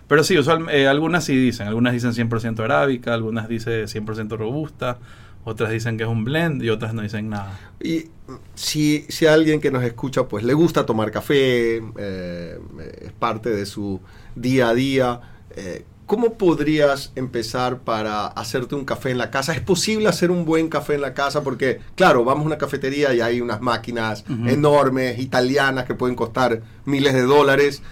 Pero 0.08 0.22
sí, 0.24 0.38
usual- 0.38 0.68
eh, 0.70 0.86
algunas 0.86 1.24
sí 1.24 1.36
dicen, 1.36 1.66
algunas 1.66 1.92
dicen 1.92 2.12
100% 2.12 2.62
arábica, 2.62 3.14
algunas 3.14 3.48
dicen 3.48 3.88
100% 3.88 4.36
robusta, 4.36 4.98
otras 5.44 5.70
dicen 5.70 5.96
que 5.98 6.04
es 6.04 6.08
un 6.08 6.24
blend 6.24 6.62
y 6.62 6.70
otras 6.70 6.94
no 6.94 7.02
dicen 7.02 7.28
nada. 7.28 7.58
Y 7.80 8.06
si, 8.54 9.04
si 9.08 9.26
alguien 9.26 9.60
que 9.60 9.70
nos 9.70 9.82
escucha 9.82 10.26
pues 10.26 10.44
le 10.44 10.54
gusta 10.54 10.86
tomar 10.86 11.10
café, 11.10 11.82
eh, 11.98 12.58
es 13.02 13.12
parte 13.12 13.50
de 13.50 13.66
su 13.66 14.00
día 14.34 14.70
a 14.70 14.74
día, 14.74 15.20
eh, 15.56 15.84
¿cómo 16.06 16.34
podrías 16.34 17.12
empezar 17.16 17.78
para 17.78 18.26
hacerte 18.26 18.74
un 18.74 18.84
café 18.84 19.10
en 19.10 19.18
la 19.18 19.30
casa? 19.30 19.52
¿Es 19.54 19.60
posible 19.60 20.08
hacer 20.08 20.30
un 20.30 20.44
buen 20.44 20.68
café 20.68 20.94
en 20.94 21.00
la 21.00 21.14
casa? 21.14 21.42
Porque, 21.42 21.80
claro, 21.94 22.24
vamos 22.24 22.44
a 22.44 22.46
una 22.46 22.58
cafetería 22.58 23.14
y 23.14 23.20
hay 23.20 23.40
unas 23.40 23.60
máquinas 23.60 24.24
enormes, 24.48 25.18
italianas, 25.18 25.84
que 25.84 25.94
pueden 25.94 26.14
costar 26.16 26.62
miles 26.84 27.14
de 27.14 27.22
dólares. 27.22 27.82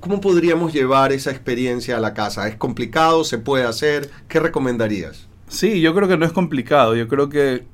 ¿Cómo 0.00 0.20
podríamos 0.20 0.72
llevar 0.72 1.12
esa 1.12 1.30
experiencia 1.30 1.96
a 1.96 2.00
la 2.00 2.14
casa? 2.14 2.48
¿Es 2.48 2.56
complicado? 2.56 3.22
¿Se 3.24 3.38
puede 3.38 3.64
hacer? 3.64 4.10
¿Qué 4.28 4.40
recomendarías? 4.40 5.28
Sí, 5.48 5.80
yo 5.80 5.94
creo 5.94 6.08
que 6.08 6.16
no 6.16 6.24
es 6.24 6.32
complicado. 6.32 6.96
Yo 6.96 7.06
creo 7.08 7.28
que 7.28 7.64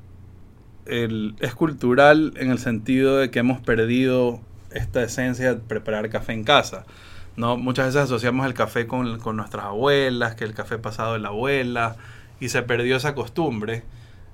el- 0.85 1.35
es 1.39 1.53
cultural 1.55 2.33
en 2.37 2.51
el 2.51 2.59
sentido 2.59 3.17
de 3.17 3.29
que 3.31 3.39
hemos 3.39 3.61
perdido 3.61 4.39
esta 4.71 5.01
esencia 5.03 5.53
de 5.55 5.59
preparar 5.61 6.09
café 6.09 6.33
en 6.33 6.43
casa. 6.43 6.85
¿No? 7.39 7.55
Muchas 7.55 7.87
veces 7.87 8.01
asociamos 8.01 8.45
el 8.45 8.53
café 8.53 8.85
con, 8.85 9.17
con 9.19 9.37
nuestras 9.37 9.65
abuelas, 9.65 10.35
que 10.35 10.43
el 10.43 10.53
café 10.53 10.77
pasado 10.77 11.13
de 11.13 11.19
la 11.19 11.29
abuela, 11.29 11.95
y 12.41 12.49
se 12.49 12.61
perdió 12.63 12.97
esa 12.97 13.15
costumbre. 13.15 13.83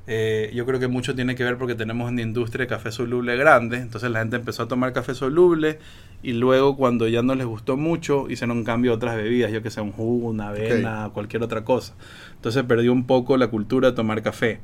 Eh, 0.08 0.52
yo 0.56 0.66
creo 0.66 0.80
que 0.80 0.88
mucho 0.88 1.14
tiene 1.14 1.36
que 1.36 1.44
ver 1.44 1.58
porque 1.58 1.76
tenemos 1.76 2.10
una 2.10 2.22
industria 2.22 2.66
de 2.66 2.68
café 2.68 2.92
soluble 2.92 3.36
grande, 3.38 3.78
entonces 3.78 4.10
la 4.12 4.20
gente 4.20 4.36
empezó 4.36 4.64
a 4.64 4.68
tomar 4.68 4.94
café 4.94 5.16
soluble 5.16 5.80
y 6.22 6.34
luego 6.34 6.78
cuando 6.78 7.08
ya 7.08 7.24
no 7.24 7.34
les 7.34 7.48
gustó 7.48 7.76
mucho 7.76 8.30
hicieron 8.30 8.58
un 8.58 8.64
cambio 8.64 8.92
a 8.92 8.96
otras 8.96 9.16
bebidas, 9.16 9.52
yo 9.52 9.64
que 9.64 9.72
sé, 9.72 9.82
un 9.82 9.92
jugo, 9.92 10.30
una 10.30 10.50
avena, 10.50 11.10
cualquier 11.14 11.44
otra 11.44 11.64
cosa. 11.64 11.94
Entonces 12.36 12.64
perdió 12.64 12.92
un 12.92 13.06
poco 13.06 13.38
la 13.38 13.48
cultura 13.48 13.92
de 13.92 13.96
tomar 13.96 14.22
café. 14.22 14.60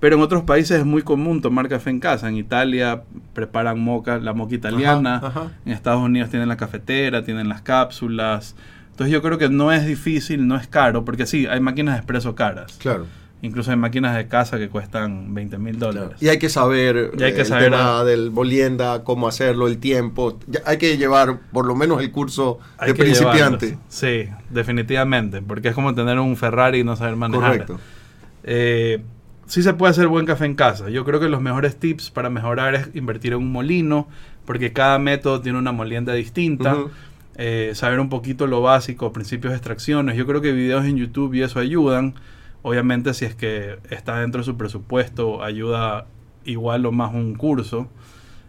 Pero 0.00 0.16
en 0.16 0.22
otros 0.22 0.42
países 0.42 0.80
es 0.80 0.84
muy 0.84 1.02
común 1.02 1.40
tomar 1.40 1.68
café 1.68 1.88
en 1.90 1.98
casa. 2.00 2.28
En 2.28 2.36
Italia 2.36 3.02
preparan 3.32 3.80
moca, 3.80 4.18
la 4.18 4.34
moca 4.34 4.54
italiana. 4.54 5.16
Ajá, 5.16 5.26
ajá. 5.28 5.50
En 5.64 5.72
Estados 5.72 6.02
Unidos 6.02 6.28
tienen 6.30 6.48
la 6.48 6.56
cafetera, 6.56 7.24
tienen 7.24 7.48
las 7.48 7.62
cápsulas. 7.62 8.54
Entonces 8.90 9.12
yo 9.12 9.22
creo 9.22 9.38
que 9.38 9.48
no 9.48 9.72
es 9.72 9.86
difícil, 9.86 10.46
no 10.46 10.56
es 10.56 10.66
caro, 10.68 11.04
porque 11.04 11.26
sí, 11.26 11.46
hay 11.46 11.60
máquinas 11.60 11.94
de 11.94 11.98
expreso 12.00 12.34
caras. 12.34 12.76
Claro. 12.78 13.06
Incluso 13.42 13.70
hay 13.70 13.76
máquinas 13.76 14.16
de 14.16 14.26
casa 14.28 14.56
que 14.58 14.68
cuestan 14.68 15.34
20 15.34 15.58
mil 15.58 15.78
dólares. 15.78 16.16
Y 16.20 16.28
hay 16.28 16.38
que 16.38 16.48
saber, 16.48 17.10
Y 17.18 17.22
hay 17.22 17.32
que 17.32 17.38
eh, 17.38 17.42
el 17.42 17.46
saber 17.46 17.70
tema 17.72 18.00
a- 18.00 18.04
del 18.04 18.30
molienda, 18.30 19.04
cómo 19.04 19.26
hacerlo, 19.28 19.66
el 19.68 19.78
tiempo. 19.78 20.38
Ya 20.46 20.60
hay 20.66 20.78
que 20.78 20.96
llevar 20.96 21.40
por 21.52 21.66
lo 21.66 21.74
menos 21.74 22.00
el 22.00 22.10
curso 22.10 22.58
Hay 22.78 22.88
de 22.92 22.94
principiante. 22.94 23.66
llevarlos. 23.66 23.86
Sí, 23.88 24.28
definitivamente, 24.50 25.42
porque 25.42 25.68
es 25.68 25.74
como 25.74 25.94
tener 25.94 26.18
un 26.20 26.36
Ferrari 26.36 26.80
y 26.80 26.84
no 26.84 26.96
saber 26.96 27.16
manejar. 27.16 27.50
Correcto. 27.52 27.80
Eh, 28.44 29.02
sí 29.46 29.62
se 29.62 29.74
puede 29.74 29.90
hacer 29.90 30.08
buen 30.08 30.26
café 30.26 30.44
en 30.44 30.54
casa. 30.54 30.88
Yo 30.88 31.04
creo 31.04 31.20
que 31.20 31.28
los 31.28 31.40
mejores 31.40 31.76
tips 31.76 32.10
para 32.10 32.30
mejorar 32.30 32.74
es 32.74 32.90
invertir 32.94 33.32
en 33.32 33.38
un 33.38 33.52
molino, 33.52 34.08
porque 34.44 34.72
cada 34.72 34.98
método 34.98 35.40
tiene 35.40 35.58
una 35.58 35.72
molienda 35.72 36.12
distinta. 36.14 36.76
Eh, 37.36 37.72
saber 37.74 37.98
un 37.98 38.08
poquito 38.08 38.46
lo 38.46 38.62
básico, 38.62 39.12
principios 39.12 39.52
de 39.52 39.56
extracciones. 39.56 40.16
Yo 40.16 40.26
creo 40.26 40.40
que 40.40 40.52
videos 40.52 40.84
en 40.84 40.96
YouTube 40.96 41.34
y 41.34 41.42
eso 41.42 41.58
ayudan. 41.58 42.14
Obviamente 42.62 43.12
si 43.12 43.24
es 43.24 43.34
que 43.34 43.78
está 43.90 44.20
dentro 44.20 44.40
de 44.40 44.44
su 44.44 44.56
presupuesto, 44.56 45.42
ayuda 45.42 46.06
igual 46.44 46.86
o 46.86 46.92
más 46.92 47.12
un 47.12 47.34
curso. 47.34 47.88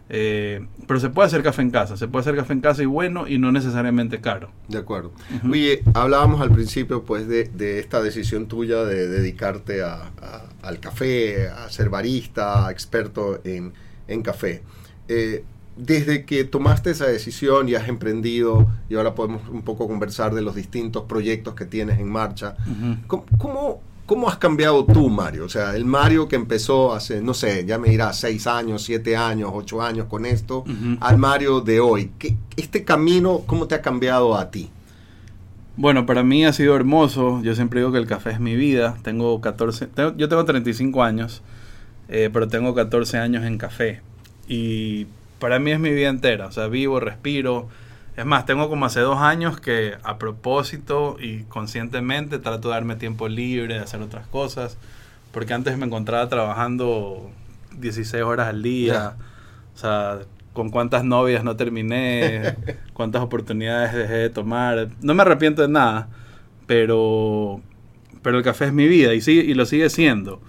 Eh, 0.10 0.66
pero 0.88 1.00
se 1.00 1.10
puede 1.10 1.26
hacer 1.28 1.42
café 1.42 1.62
en 1.64 1.72
casa. 1.72 1.98
Se 1.98 2.08
puede 2.08 2.22
hacer 2.22 2.36
café 2.36 2.54
en 2.54 2.62
casa 2.62 2.84
y 2.84 2.86
bueno 2.86 3.28
y 3.28 3.38
no 3.40 3.52
necesariamente 3.52 4.22
caro. 4.22 4.52
De 4.68 4.78
acuerdo. 4.78 5.12
Ujú. 5.38 5.52
Oye, 5.52 5.82
hablábamos 5.94 6.42
al 6.42 6.52
principio 6.52 7.04
pues 7.04 7.28
de, 7.28 7.46
de 7.46 7.80
esta 7.80 8.02
decisión 8.04 8.48
tuya 8.48 8.84
de 8.84 9.08
dedicarte 9.08 9.82
a- 9.84 10.12
a- 10.22 10.46
al 10.62 10.80
café, 10.80 11.48
a 11.50 11.70
ser 11.70 11.90
barista, 11.90 12.70
experto 12.72 13.40
en, 13.44 13.74
en 14.08 14.22
café. 14.22 14.62
Eh, 15.08 15.44
desde 15.78 16.24
que 16.24 16.46
tomaste 16.46 16.92
esa 16.92 17.06
decisión 17.06 17.68
y 17.68 17.76
has 17.76 17.90
emprendido, 17.90 18.68
y 18.90 18.96
ahora 18.96 19.14
podemos 19.14 19.48
un 19.50 19.62
poco 19.64 19.88
conversar 19.88 20.34
de 20.34 20.42
los 20.42 20.56
distintos 20.56 21.04
proyectos 21.04 21.54
que 21.56 21.66
tienes 21.66 22.00
en 22.00 22.08
marcha, 22.10 22.56
Ujú. 22.66 22.96
¿Cómo, 23.08 23.26
cómo, 23.38 23.82
cómo 24.06 24.30
has 24.30 24.38
cambiado 24.38 24.86
tú, 24.86 25.10
Mario? 25.10 25.46
O 25.46 25.50
sea, 25.50 25.76
el 25.76 25.86
Mario 25.86 26.28
que 26.28 26.36
empezó 26.36 26.94
hace, 26.94 27.22
no 27.22 27.34
sé, 27.34 27.66
ya 27.66 27.78
me 27.80 27.90
dirá, 27.90 28.14
seis 28.14 28.46
años, 28.48 28.84
siete 28.84 29.16
años, 29.18 29.52
ocho 29.54 29.82
años 29.82 30.06
con 30.08 30.26
esto, 30.26 30.64
al 31.02 31.18
Mario 31.18 31.62
de 31.62 31.80
hoy. 31.80 32.12
¿Qué- 32.20 32.36
este 32.58 32.84
camino, 32.84 33.42
¿cómo 33.46 33.68
te 33.68 33.76
ha 33.76 33.82
cambiado 33.82 34.36
a 34.38 34.52
ti? 34.52 34.70
Bueno, 35.78 36.06
para 36.06 36.24
mí 36.24 36.46
ha 36.46 36.54
sido 36.54 36.76
hermoso. 36.76 37.42
Yo 37.44 37.54
siempre 37.56 37.82
digo 37.82 37.92
que 37.92 37.98
el 37.98 38.08
café 38.08 38.32
es 38.32 38.40
mi 38.40 38.56
vida. 38.56 38.98
Tengo 39.04 39.42
14, 39.42 39.88
tengo- 39.88 40.16
yo 40.16 40.30
tengo 40.30 40.46
35 40.46 41.04
años, 41.04 41.42
eh, 42.08 42.30
pero 42.32 42.48
tengo 42.48 42.74
14 42.74 43.18
años 43.18 43.44
en 43.44 43.58
café. 43.58 44.02
Y 44.48 45.08
para 45.40 45.60
mí 45.60 45.72
es 45.72 45.80
mi 45.80 45.90
vida 45.90 46.08
entera. 46.08 46.48
O 46.48 46.52
sea, 46.52 46.68
vivo, 46.68 47.00
respiro. 47.02 47.68
Es 48.18 48.26
más, 48.26 48.46
tengo 48.46 48.70
como 48.70 48.86
hace 48.86 49.02
dos 49.02 49.18
años 49.18 49.60
que 49.60 49.96
a 50.04 50.18
propósito 50.18 51.18
y 51.20 51.44
conscientemente 51.44 52.40
trato 52.40 52.70
de 52.70 52.76
darme 52.76 52.96
tiempo 52.96 53.28
libre, 53.28 53.74
de 53.74 53.80
hacer 53.82 54.02
otras 54.02 54.26
cosas. 54.28 54.78
Porque 55.32 55.54
antes 55.54 55.78
me 55.78 55.86
encontraba 55.86 56.30
trabajando 56.30 57.30
16 57.78 58.24
horas 58.24 58.48
al 58.48 58.64
día. 58.64 59.16
O 59.76 59.78
sea, 59.78 60.20
con 60.54 60.70
cuántas 60.70 61.04
novias 61.04 61.44
no 61.44 61.56
terminé, 61.58 62.56
cuántas 62.94 63.22
oportunidades 63.22 63.94
dejé 63.94 64.14
de 64.14 64.30
tomar. 64.30 64.88
No 65.02 65.14
me 65.14 65.22
arrepiento 65.22 65.62
de 65.62 65.68
nada, 65.68 66.08
pero, 66.66 67.62
pero 68.22 68.38
el 68.38 68.44
café 68.44 68.66
es 68.66 68.74
mi 68.74 68.88
vida 68.88 69.14
y, 69.14 69.22
sigue, 69.22 69.44
y 69.44 69.54
lo 69.54 69.66
sigue 69.66 69.90
siendo. 69.90 70.42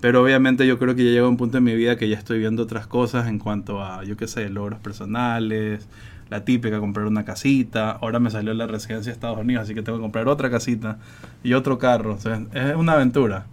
Pero 0.00 0.22
obviamente 0.22 0.66
yo 0.66 0.78
creo 0.78 0.96
que 0.96 1.04
ya 1.04 1.10
llega 1.10 1.28
un 1.28 1.36
punto 1.36 1.58
en 1.58 1.64
mi 1.64 1.74
vida 1.74 1.96
que 1.96 2.08
ya 2.08 2.16
estoy 2.16 2.38
viendo 2.38 2.62
otras 2.62 2.86
cosas 2.86 3.28
en 3.28 3.38
cuanto 3.38 3.82
a, 3.82 4.02
yo 4.04 4.16
qué 4.16 4.26
sé, 4.26 4.48
logros 4.48 4.80
personales, 4.80 5.86
la 6.30 6.44
típica, 6.44 6.80
comprar 6.80 7.06
una 7.06 7.24
casita. 7.24 7.90
Ahora 7.90 8.20
me 8.20 8.30
salió 8.30 8.54
la 8.54 8.66
residencia 8.66 9.10
de 9.10 9.14
Estados 9.14 9.38
Unidos, 9.38 9.64
así 9.64 9.74
que 9.74 9.82
tengo 9.82 9.98
que 9.98 10.02
comprar 10.02 10.28
otra 10.28 10.50
casita 10.50 10.98
y 11.42 11.54
otro 11.54 11.78
carro. 11.78 12.16
Es 12.54 12.76
una 12.76 12.92
aventura. 12.92 13.46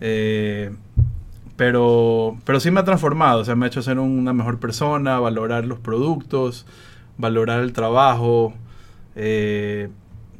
Eh, 0.00 0.72
pero, 1.56 2.38
pero 2.44 2.60
sí 2.60 2.70
me 2.70 2.80
ha 2.80 2.84
transformado, 2.84 3.40
o 3.40 3.44
sea, 3.44 3.54
me 3.54 3.66
ha 3.66 3.68
hecho 3.68 3.82
ser 3.82 3.98
una 3.98 4.32
mejor 4.32 4.58
persona, 4.58 5.20
valorar 5.20 5.64
los 5.66 5.78
productos, 5.78 6.66
valorar 7.18 7.60
el 7.62 7.72
trabajo. 7.72 8.54
eh, 9.16 9.90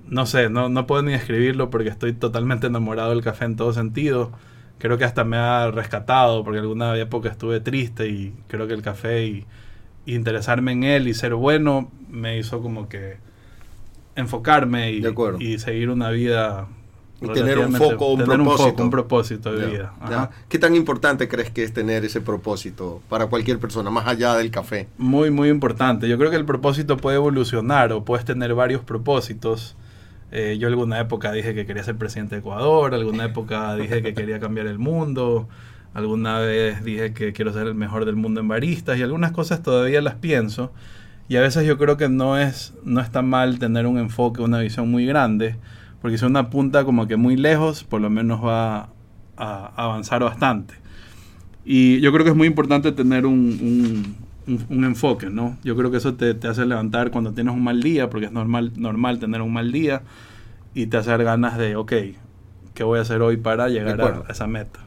no 0.09 0.27
sé, 0.27 0.51
no, 0.51 0.69
no 0.69 0.87
puedo 0.87 1.03
ni 1.03 1.13
describirlo 1.13 1.71
porque 1.71 1.89
estoy 1.89 2.13
totalmente 2.13 2.67
enamorado 2.67 3.11
del 3.11 3.23
café 3.23 3.45
en 3.47 3.57
todo 3.57 3.73
sentido. 3.73 4.33
Creo 4.79 4.99
que 4.99 5.05
hasta 5.05 5.25
me 5.25 5.37
ha 5.37 5.71
rescatado 5.71 6.45
porque 6.45 6.59
alguna 6.61 6.97
época 6.97 7.29
estuve 7.31 7.61
triste 7.61 8.09
y 8.09 8.35
creo 8.49 8.67
que 8.67 8.75
el 8.75 8.83
café 8.83 9.27
y 9.27 9.47
interesarme 10.07 10.73
en 10.73 10.85
él 10.85 11.09
y 11.09 11.15
ser 11.15 11.35
bueno 11.35 11.91
me 12.11 12.39
hizo 12.39 12.61
como 12.61 12.89
que 12.89 13.17
enfocarme 14.17 14.93
y, 14.93 15.59
seguir 15.59 15.91
una 15.91 16.11
vida 16.11 16.67
Y 17.21 17.29
tener 17.29 17.59
un 17.59 17.73
foco, 17.73 18.13
un 18.13 18.19
tener 18.21 18.37
propósito. 18.37 18.69
foco, 18.71 18.83
un 18.83 18.91
propósito 18.91 19.53
de 19.55 19.61
Ya, 19.63 19.67
vida. 19.69 19.95
ya. 20.11 20.31
¿Qué 20.49 20.59
tan 20.59 20.75
importante 20.75 21.29
crees 21.29 21.51
que 21.51 21.63
es 21.63 21.73
tener 21.73 22.05
ese 22.05 22.21
propósito 22.21 23.01
para 23.09 23.27
cualquier 23.29 23.59
persona, 23.59 23.91
más 23.91 24.07
allá 24.07 24.35
del 24.35 24.51
café? 24.51 24.89
Muy, 24.99 25.31
muy 25.31 25.49
importante. 25.49 26.09
Yo 26.09 26.19
creo 26.19 26.31
que 26.31 26.37
el 26.37 26.45
propósito 26.45 26.97
puede 26.97 27.17
evolucionar 27.17 27.93
o 27.93 28.05
puedes 28.05 28.25
tener 28.25 28.55
varios 28.55 28.83
propósitos. 28.83 29.77
Eh, 30.33 30.57
yo 30.59 30.67
alguna 30.69 30.99
época 30.99 31.31
dije 31.33 31.55
que 31.55 31.65
quería 31.67 31.85
ser 31.85 31.97
presidente 31.97 32.35
de 32.35 32.41
Ecuador, 32.41 32.95
alguna 32.95 33.25
época 33.27 33.77
dije 33.77 34.03
que 34.03 34.15
quería 34.15 34.41
cambiar 34.41 34.67
el 34.67 34.79
mundo, 34.79 35.47
alguna 35.95 36.39
vez 36.39 36.85
dije 36.85 37.13
que 37.13 37.33
quiero 37.33 37.53
ser 37.53 37.67
el 37.67 37.75
mejor 37.75 38.05
del 38.05 38.17
mundo 38.17 38.41
en 38.41 38.49
baristas 38.49 38.99
y 38.99 39.03
algunas 39.03 39.33
cosas 39.33 39.63
todavía 39.63 40.01
las 40.01 40.15
pienso. 40.17 40.73
Y 41.29 41.37
a 41.37 41.41
veces 41.41 41.67
yo 41.67 41.79
creo 41.79 41.97
que 41.97 42.09
no 42.09 42.39
es, 42.39 42.75
no 42.85 43.01
está 43.01 43.23
mal 43.23 43.59
tener 43.59 43.87
un 43.87 43.99
enfoque, 43.99 44.43
una 44.43 44.59
visión 44.61 44.91
muy 44.91 45.07
grande, 45.07 45.57
porque 46.01 46.19
si 46.19 46.25
uno 46.25 46.39
apunta 46.39 46.85
como 46.85 47.07
que 47.07 47.17
muy 47.17 47.37
lejos, 47.37 47.85
por 47.85 48.01
lo 48.01 48.11
menos 48.11 48.45
va 48.45 48.91
a 49.37 49.73
avanzar 49.77 50.23
bastante. 50.23 50.75
Y 51.65 52.01
yo 52.01 52.13
creo 52.13 52.25
que 52.25 52.31
es 52.31 52.37
muy 52.37 52.49
importante 52.49 52.93
tener 52.93 53.25
un, 53.25 54.17
un, 54.69 54.85
enfoque, 54.85 55.31
¿no? 55.31 55.57
Yo 55.63 55.77
creo 55.77 55.91
que 55.91 55.99
eso 55.99 56.15
te, 56.15 56.35
te, 56.35 56.49
hace 56.49 56.67
levantar 56.67 57.13
cuando 57.13 57.33
tienes 57.33 57.55
un 57.55 57.63
mal 57.63 57.83
día, 57.83 58.11
porque 58.11 58.27
es 58.27 58.33
normal, 58.33 58.73
normal 58.77 59.21
tener 59.21 59.43
un 59.43 59.53
mal 59.53 59.71
día, 59.71 60.03
y 60.75 60.87
te 60.87 60.97
hace 60.97 61.17
ganas 61.19 61.57
de, 61.57 61.77
ok, 61.77 61.93
¿qué 62.75 62.85
voy 62.85 62.99
a 62.99 63.03
hacer 63.03 63.23
hoy 63.23 63.37
para 63.37 63.69
llegar 63.69 64.01
a, 64.01 64.25
esa 64.31 64.47
meta? 64.47 64.81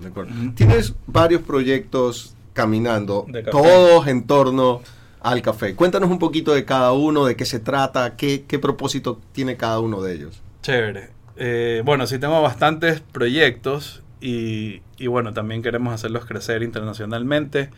Tienes 0.55 0.95
varios 1.07 1.41
proyectos 1.41 2.35
caminando, 2.53 3.25
todos 3.51 4.07
en 4.07 4.25
torno 4.25 4.81
al 5.21 5.41
café. 5.41 5.75
Cuéntanos 5.75 6.09
un 6.09 6.19
poquito 6.19 6.53
de 6.53 6.65
cada 6.65 6.93
uno, 6.93 7.25
de 7.25 7.35
qué 7.35 7.45
se 7.45 7.59
trata, 7.59 8.15
qué, 8.15 8.45
qué 8.47 8.59
propósito 8.59 9.19
tiene 9.31 9.57
cada 9.57 9.79
uno 9.79 10.01
de 10.01 10.13
ellos. 10.13 10.41
Chévere. 10.61 11.09
Eh, 11.35 11.81
bueno, 11.83 12.07
sí 12.07 12.19
tengo 12.19 12.41
bastantes 12.41 13.01
proyectos 13.01 14.03
y, 14.21 14.81
y, 14.97 15.07
bueno, 15.07 15.33
también 15.33 15.61
queremos 15.61 15.93
hacerlos 15.93 16.25
crecer 16.25 16.63
internacionalmente. 16.63 17.69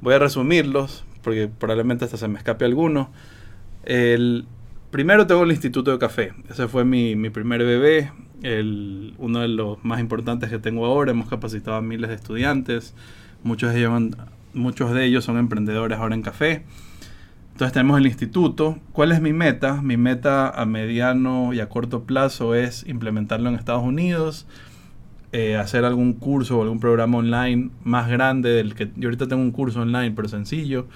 Voy 0.00 0.14
a 0.14 0.18
resumirlos 0.18 1.04
porque 1.22 1.48
probablemente 1.48 2.04
hasta 2.04 2.16
se 2.16 2.28
me 2.28 2.38
escape 2.38 2.64
alguno. 2.64 3.10
El 3.84 4.46
primero 4.90 5.26
tengo 5.26 5.44
el 5.44 5.50
Instituto 5.50 5.90
de 5.90 5.98
Café. 5.98 6.32
Ese 6.48 6.68
fue 6.68 6.84
mi, 6.84 7.16
mi 7.16 7.30
primer 7.30 7.64
bebé, 7.64 8.12
uno 9.18 9.40
de 9.40 9.48
los 9.48 9.84
más 9.84 10.00
importantes 10.00 10.50
que 10.50 10.58
tengo 10.58 10.86
ahora. 10.86 11.10
Hemos 11.10 11.28
capacitado 11.28 11.76
a 11.76 11.82
miles 11.82 12.08
de 12.08 12.16
estudiantes. 12.16 12.94
Muchos 13.42 13.72
de 13.72 13.80
ellos, 13.80 14.02
muchos 14.54 14.92
de 14.92 15.04
ellos 15.04 15.24
son 15.24 15.38
emprendedores 15.38 15.98
ahora 15.98 16.14
en 16.14 16.22
café. 16.22 16.64
Entonces 17.60 17.74
tenemos 17.74 17.98
el 17.98 18.06
instituto. 18.06 18.78
¿Cuál 18.92 19.12
es 19.12 19.20
mi 19.20 19.34
meta? 19.34 19.82
Mi 19.82 19.98
meta 19.98 20.48
a 20.48 20.64
mediano 20.64 21.52
y 21.52 21.60
a 21.60 21.68
corto 21.68 22.04
plazo 22.04 22.54
es 22.54 22.86
implementarlo 22.86 23.50
en 23.50 23.54
Estados 23.54 23.82
Unidos, 23.82 24.46
eh, 25.32 25.56
hacer 25.56 25.84
algún 25.84 26.14
curso 26.14 26.58
o 26.58 26.62
algún 26.62 26.80
programa 26.80 27.18
online 27.18 27.68
más 27.84 28.08
grande 28.08 28.48
del 28.48 28.74
que 28.74 28.90
yo 28.96 29.08
ahorita 29.08 29.28
tengo 29.28 29.42
un 29.42 29.50
curso 29.50 29.82
online 29.82 30.12
pero 30.12 30.26
sencillo. 30.26 30.86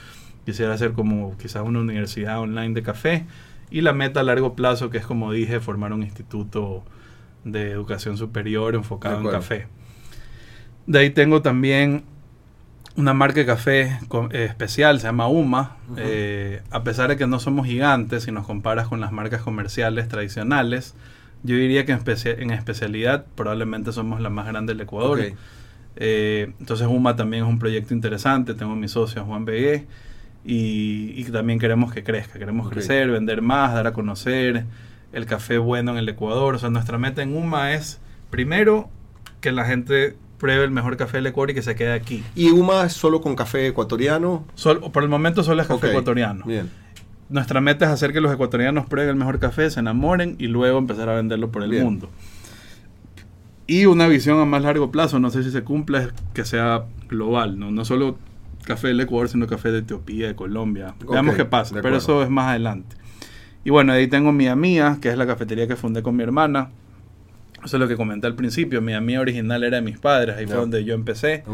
Quisiera 0.46 0.72
hacer 0.72 0.92
como 0.92 1.36
quizás 1.36 1.62
una 1.66 1.80
universidad 1.80 2.40
online 2.40 2.72
de 2.72 2.82
café. 2.82 3.26
Y 3.70 3.80
la 3.80 3.92
meta 3.92 4.20
a 4.20 4.22
largo 4.22 4.54
plazo, 4.54 4.90
que 4.90 4.98
es 4.98 5.06
como 5.06 5.32
dije, 5.32 5.60
formar 5.60 5.92
un 5.92 6.02
instituto 6.02 6.84
de 7.44 7.70
educación 7.70 8.16
superior 8.16 8.74
enfocado 8.74 9.20
en 9.20 9.28
café. 9.28 9.66
De 10.86 10.98
ahí 10.98 11.10
tengo 11.10 11.42
también 11.42 12.04
una 12.96 13.12
marca 13.12 13.40
de 13.40 13.46
café 13.46 13.98
eh, 14.30 14.44
especial, 14.44 15.00
se 15.00 15.06
llama 15.06 15.28
UMA. 15.28 15.76
Eh, 15.96 16.62
a 16.70 16.84
pesar 16.84 17.08
de 17.08 17.16
que 17.16 17.26
no 17.26 17.40
somos 17.40 17.66
gigantes, 17.66 18.24
si 18.24 18.32
nos 18.32 18.46
comparas 18.46 18.88
con 18.88 19.00
las 19.00 19.12
marcas 19.12 19.42
comerciales 19.42 20.08
tradicionales, 20.08 20.94
yo 21.42 21.56
diría 21.56 21.84
que 21.84 21.92
en, 21.92 22.50
especialidad 22.50 23.26
probablemente 23.34 23.92
somos 23.92 24.20
la 24.20 24.30
más 24.30 24.46
grande 24.46 24.72
del 24.72 24.82
Ecuador. 24.82 25.20
Eh, 25.96 26.52
entonces 26.58 26.86
UMA 26.88 27.16
también 27.16 27.44
es 27.44 27.48
un 27.48 27.58
proyecto 27.58 27.94
interesante, 27.94 28.54
tengo 28.54 28.74
mi 28.74 28.88
socio 28.88 29.24
Juan 29.24 29.44
Begué 29.44 29.86
y, 30.44 31.24
también 31.24 31.58
queremos 31.58 31.92
que 31.92 32.04
crezca, 32.04 32.38
queremos 32.38 32.68
crecer, 32.68 33.10
vender 33.10 33.40
más, 33.40 33.72
dar 33.72 33.86
a 33.86 33.92
conocer 33.92 34.66
el 35.12 35.26
café 35.26 35.58
bueno 35.58 35.92
en 35.92 35.98
el 35.98 36.08
Ecuador. 36.08 36.54
O 36.54 36.58
sea, 36.58 36.70
nuestra 36.70 36.98
meta 36.98 37.22
en 37.22 37.34
UMA 37.34 37.72
es 37.72 38.00
primero 38.30 38.90
que 39.40 39.52
la 39.52 39.64
gente 39.64 40.16
pruebe 40.38 40.64
el 40.64 40.70
mejor 40.70 40.96
café 40.96 41.18
del 41.18 41.28
Ecuador 41.28 41.50
y 41.50 41.54
que 41.54 41.62
se 41.62 41.74
quede 41.74 41.92
aquí. 41.92 42.22
¿Y 42.34 42.50
UMA 42.50 42.84
es 42.84 42.92
solo 42.92 43.22
con 43.22 43.34
café 43.34 43.66
ecuatoriano? 43.66 44.44
por 44.92 45.02
el 45.02 45.08
momento 45.08 45.42
solo 45.42 45.62
es 45.62 45.68
café 45.68 45.88
ecuatoriano. 45.88 46.44
Bien. 46.44 46.68
Nuestra 47.30 47.62
meta 47.62 47.86
es 47.86 47.90
hacer 47.90 48.12
que 48.12 48.20
los 48.20 48.32
ecuatorianos 48.32 48.86
prueben 48.86 49.10
el 49.10 49.16
mejor 49.16 49.38
café, 49.38 49.70
se 49.70 49.80
enamoren 49.80 50.36
y 50.38 50.48
luego 50.48 50.78
empezar 50.78 51.08
a 51.08 51.14
venderlo 51.14 51.50
por 51.50 51.62
el 51.62 51.82
mundo. 51.82 52.10
Y 53.66 53.86
una 53.86 54.06
visión 54.08 54.38
a 54.40 54.44
más 54.44 54.62
largo 54.62 54.90
plazo, 54.90 55.18
no 55.18 55.30
sé 55.30 55.42
si 55.42 55.50
se 55.50 55.62
cumple, 55.62 55.98
es 55.98 56.08
que 56.34 56.44
sea 56.44 56.84
global, 57.08 57.58
no, 57.58 57.70
no 57.70 57.86
solo 57.86 58.18
café 58.64 58.88
del 58.88 59.00
Ecuador, 59.00 59.28
sino 59.28 59.46
café 59.46 59.70
de 59.70 59.78
Etiopía, 59.78 60.28
de 60.28 60.34
Colombia. 60.34 60.94
Veamos 61.08 61.36
qué 61.36 61.44
pasa, 61.44 61.76
pero 61.82 61.96
eso 61.96 62.22
es 62.22 62.30
más 62.30 62.48
adelante. 62.48 62.96
Y 63.64 63.70
bueno, 63.70 63.92
ahí 63.92 64.08
tengo 64.08 64.32
mi 64.32 64.48
Mía, 64.54 64.98
que 65.00 65.08
es 65.08 65.16
la 65.16 65.26
cafetería 65.26 65.66
que 65.66 65.76
fundé 65.76 66.02
con 66.02 66.16
mi 66.16 66.22
hermana. 66.22 66.70
Eso 67.64 67.78
es 67.78 67.80
lo 67.80 67.88
que 67.88 67.96
comenté 67.96 68.26
al 68.26 68.34
principio. 68.34 68.82
Mi 68.82 68.92
amiga 68.92 69.20
original 69.20 69.64
era 69.64 69.76
de 69.76 69.82
mis 69.82 69.98
padres, 69.98 70.36
ahí 70.36 70.46
fue 70.46 70.56
donde 70.56 70.84
yo 70.84 70.94
empecé. 70.94 71.44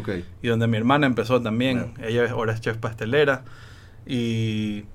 Y 0.43 0.49
donde 0.49 0.67
mi 0.67 0.77
hermana 0.77 1.07
empezó 1.07 1.41
también. 1.41 1.93
Ella 2.03 2.29
ahora 2.31 2.53
es 2.53 2.61
chef 2.61 2.79
pastelera. 2.79 3.45
Y, 4.07 4.87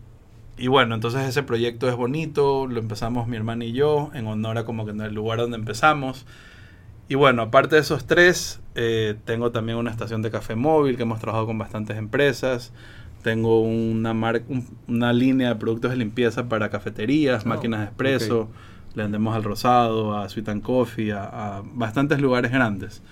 y, 0.57 0.67
bueno, 0.67 0.93
entonces 0.93 1.21
ese 1.21 1.41
proyecto 1.41 1.87
es 1.87 1.95
bonito. 1.95 2.67
Lo 2.67 2.81
empezamos 2.81 3.29
mi 3.29 3.37
hermana 3.37 3.63
y 3.63 3.71
yo, 3.71 4.11
en 4.13 4.27
honor 4.27 4.57
a 4.57 4.65
como 4.65 4.83
que 4.83 4.91
en 4.91 4.99
el 4.99 5.13
lugar 5.13 5.39
donde 5.39 5.55
empezamos. 5.55 6.25
Y 7.07 7.15
bueno, 7.15 7.43
aparte 7.43 7.75
de 7.75 7.81
esos 7.81 8.05
tres, 8.05 8.61
eh, 8.75 9.15
tengo 9.25 9.51
también 9.51 9.77
una 9.77 9.91
estación 9.91 10.21
de 10.21 10.31
café 10.31 10.55
móvil 10.55 10.97
que 10.97 11.03
hemos 11.03 11.19
trabajado 11.19 11.45
con 11.45 11.57
bastantes 11.57 11.97
empresas. 11.97 12.73
Tengo 13.21 13.61
una, 13.61 14.13
una 14.87 15.13
línea 15.13 15.49
de 15.49 15.55
productos 15.55 15.91
de 15.91 15.97
limpieza 15.97 16.47
para 16.49 16.69
cafeterías, 16.69 17.43
oh, 17.45 17.49
máquinas 17.49 17.81
de 17.81 17.85
espresso 17.85 18.49
le 18.95 19.03
vendemos 19.03 19.35
al 19.35 19.43
Rosado, 19.43 20.17
a 20.17 20.27
Sweet 20.29 20.49
and 20.49 20.61
Coffee, 20.61 21.11
a, 21.11 21.61
bastantes 21.73 22.19
lugares 22.19 22.51
grandes. 22.51 23.03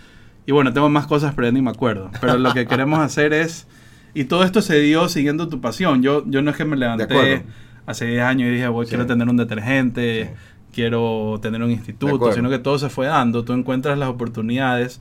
Y 0.45 0.51
bueno, 0.51 0.73
tengo 0.73 0.89
más 0.89 1.07
cosas, 1.07 1.33
pero 1.35 1.51
ni 1.51 1.61
me 1.61 1.71
acuerdo. 1.71 2.09
Pero 2.19 2.37
lo 2.37 2.53
que 2.53 2.65
queremos 2.65 2.99
hacer 3.01 3.33
es... 3.33 3.67
Y 4.13 4.25
todo 4.25 4.43
esto 4.43 4.61
se 4.61 4.79
dio 4.79 5.09
siguiendo 5.09 5.49
tu 5.49 5.59
pasión. 5.59 6.03
Yo, 6.03 6.23
yo 6.27 6.41
no 6.41 6.51
es 6.51 6.57
que 6.57 6.65
me 6.65 6.77
levanté 6.77 7.43
hace 7.85 8.05
10 8.05 8.23
años 8.23 8.47
y 8.47 8.51
dije, 8.51 8.67
voy, 8.67 8.85
quiero 8.85 9.05
tener 9.05 9.27
un 9.27 9.37
detergente, 9.37 10.33
quiero 10.73 11.39
tener 11.41 11.63
un 11.63 11.71
instituto, 11.71 12.31
sino 12.33 12.49
que 12.49 12.59
todo 12.59 12.77
se 12.79 12.89
fue 12.89 13.07
dando. 13.07 13.43
Tú 13.43 13.53
encuentras 13.53 13.97
las 13.97 14.09
oportunidades, 14.09 14.99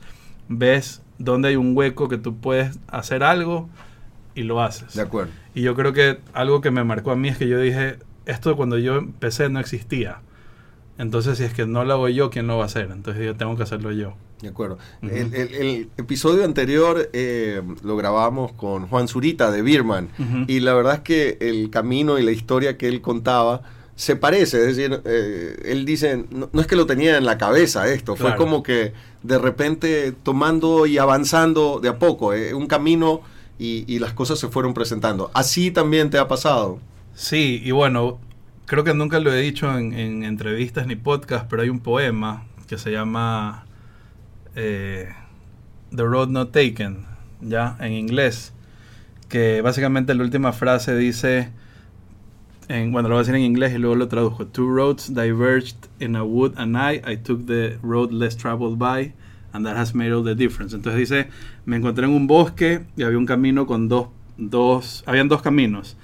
ves 0.48 1.02
dónde 1.18 1.48
hay 1.48 1.56
un 1.56 1.76
hueco 1.76 2.08
que 2.08 2.18
tú 2.18 2.36
puedes 2.36 2.78
hacer 2.88 3.22
algo 3.22 3.68
y 4.34 4.42
lo 4.42 4.62
haces. 4.62 4.94
De 4.94 5.02
acuerdo. 5.02 5.32
Y 5.54 5.62
yo 5.62 5.74
creo 5.74 5.92
que 5.92 6.18
algo 6.32 6.60
que 6.60 6.70
me 6.70 6.84
marcó 6.84 7.10
a 7.10 7.16
mí 7.16 7.28
es 7.28 7.38
que 7.38 7.48
yo 7.48 7.58
dije, 7.58 7.98
esto 8.26 8.56
cuando 8.56 8.78
yo 8.78 8.96
empecé 8.96 9.48
no 9.48 9.60
existía. 9.60 10.20
Entonces, 10.98 11.38
si 11.38 11.44
es 11.44 11.54
que 11.54 11.66
no 11.66 11.84
lo 11.84 11.94
hago 11.94 12.08
yo, 12.08 12.30
¿quién 12.30 12.46
lo 12.46 12.58
va 12.58 12.64
a 12.64 12.66
hacer? 12.66 12.90
Entonces 12.92 13.24
yo 13.24 13.34
tengo 13.34 13.56
que 13.56 13.62
hacerlo 13.62 13.92
yo. 13.92 14.14
De 14.40 14.48
acuerdo. 14.48 14.78
el, 15.02 15.88
episodio 15.96 16.44
anterior 16.44 17.08
eh, 17.12 17.62
lo 17.84 17.96
grabamos 17.96 18.52
con 18.52 18.88
Juan 18.88 19.06
Zurita 19.06 19.52
de 19.52 19.62
Birman 19.62 20.08
y 20.48 20.58
la 20.58 20.74
verdad 20.74 20.94
es 20.94 21.00
que 21.00 21.38
el 21.40 21.70
camino 21.70 22.18
y 22.18 22.24
la 22.24 22.32
historia 22.32 22.76
que 22.76 22.88
él 22.88 23.00
contaba 23.00 23.62
se 24.02 24.16
parece, 24.16 24.58
es 24.68 24.76
decir, 24.76 25.00
eh, 25.04 25.62
él 25.64 25.84
dice, 25.84 26.24
no, 26.32 26.50
es 26.60 26.66
que 26.66 26.74
lo 26.74 26.86
tenía 26.86 27.16
en 27.16 27.24
la 27.24 27.38
cabeza 27.38 27.86
esto, 27.86 28.16
fue 28.16 28.34
como 28.34 28.64
que 28.64 28.94
de 29.22 29.38
repente 29.38 30.10
tomando 30.10 30.86
y 30.86 30.98
avanzando 30.98 31.78
de 31.78 31.88
a 31.88 32.00
poco, 32.00 32.34
eh, 32.34 32.52
un 32.52 32.66
camino 32.66 33.20
y, 33.60 33.84
y 33.86 34.00
las 34.00 34.12
cosas 34.12 34.40
se 34.40 34.48
fueron 34.48 34.74
presentando. 34.74 35.30
¿Así 35.34 35.70
también 35.70 36.10
te 36.10 36.18
ha 36.18 36.26
pasado? 36.26 36.80
Sí, 37.14 37.62
y 37.64 37.70
bueno, 37.70 38.18
creo 38.66 38.82
que 38.82 38.92
nunca 38.92 39.20
lo 39.20 39.32
he 39.32 39.40
dicho 39.40 39.72
en, 39.78 40.24
entrevistas 40.24 40.88
ni 40.88 40.96
podcast, 40.96 41.46
pero 41.48 41.62
hay 41.62 41.68
un 41.68 41.78
poema 41.78 42.44
que 42.66 42.78
se 42.78 42.90
llama 42.90 43.66
eh, 44.56 45.10
The 45.94 46.02
Road 46.02 46.30
Not 46.30 46.50
Taken, 46.50 47.06
ya 47.40 47.76
en 47.78 47.92
inglés, 47.92 48.52
que 49.28 49.60
básicamente 49.60 50.12
la 50.16 50.24
última 50.24 50.52
frase 50.52 50.96
dice, 50.96 51.52
en, 52.72 52.92
bueno, 52.92 53.08
lo 53.08 53.14
voy 53.14 53.20
a 53.20 53.24
decir 53.24 53.34
en 53.34 53.42
inglés 53.42 53.74
y 53.74 53.78
luego 53.78 53.96
lo 53.96 54.08
tradujo. 54.08 54.46
Two 54.46 54.68
roads 54.68 55.12
diverged 55.14 55.88
in 56.00 56.16
a 56.16 56.24
wood 56.24 56.54
and 56.56 56.76
I, 56.76 57.02
I 57.06 57.16
took 57.16 57.46
the 57.46 57.78
road 57.82 58.12
less 58.12 58.36
traveled 58.36 58.78
by, 58.78 59.12
and 59.52 59.66
that 59.66 59.76
has 59.76 59.94
made 59.94 60.12
all 60.12 60.24
the 60.24 60.34
difference. 60.34 60.74
Entonces 60.74 60.98
dice, 60.98 61.28
me 61.64 61.76
encontré 61.76 62.06
en 62.06 62.12
un 62.12 62.26
bosque 62.26 62.84
y 62.96 63.02
había 63.02 63.18
un 63.18 63.26
camino 63.26 63.66
con 63.66 63.88
dos, 63.88 64.08
dos, 64.36 65.04
habían 65.06 65.28
dos 65.28 65.42
caminos 65.42 65.96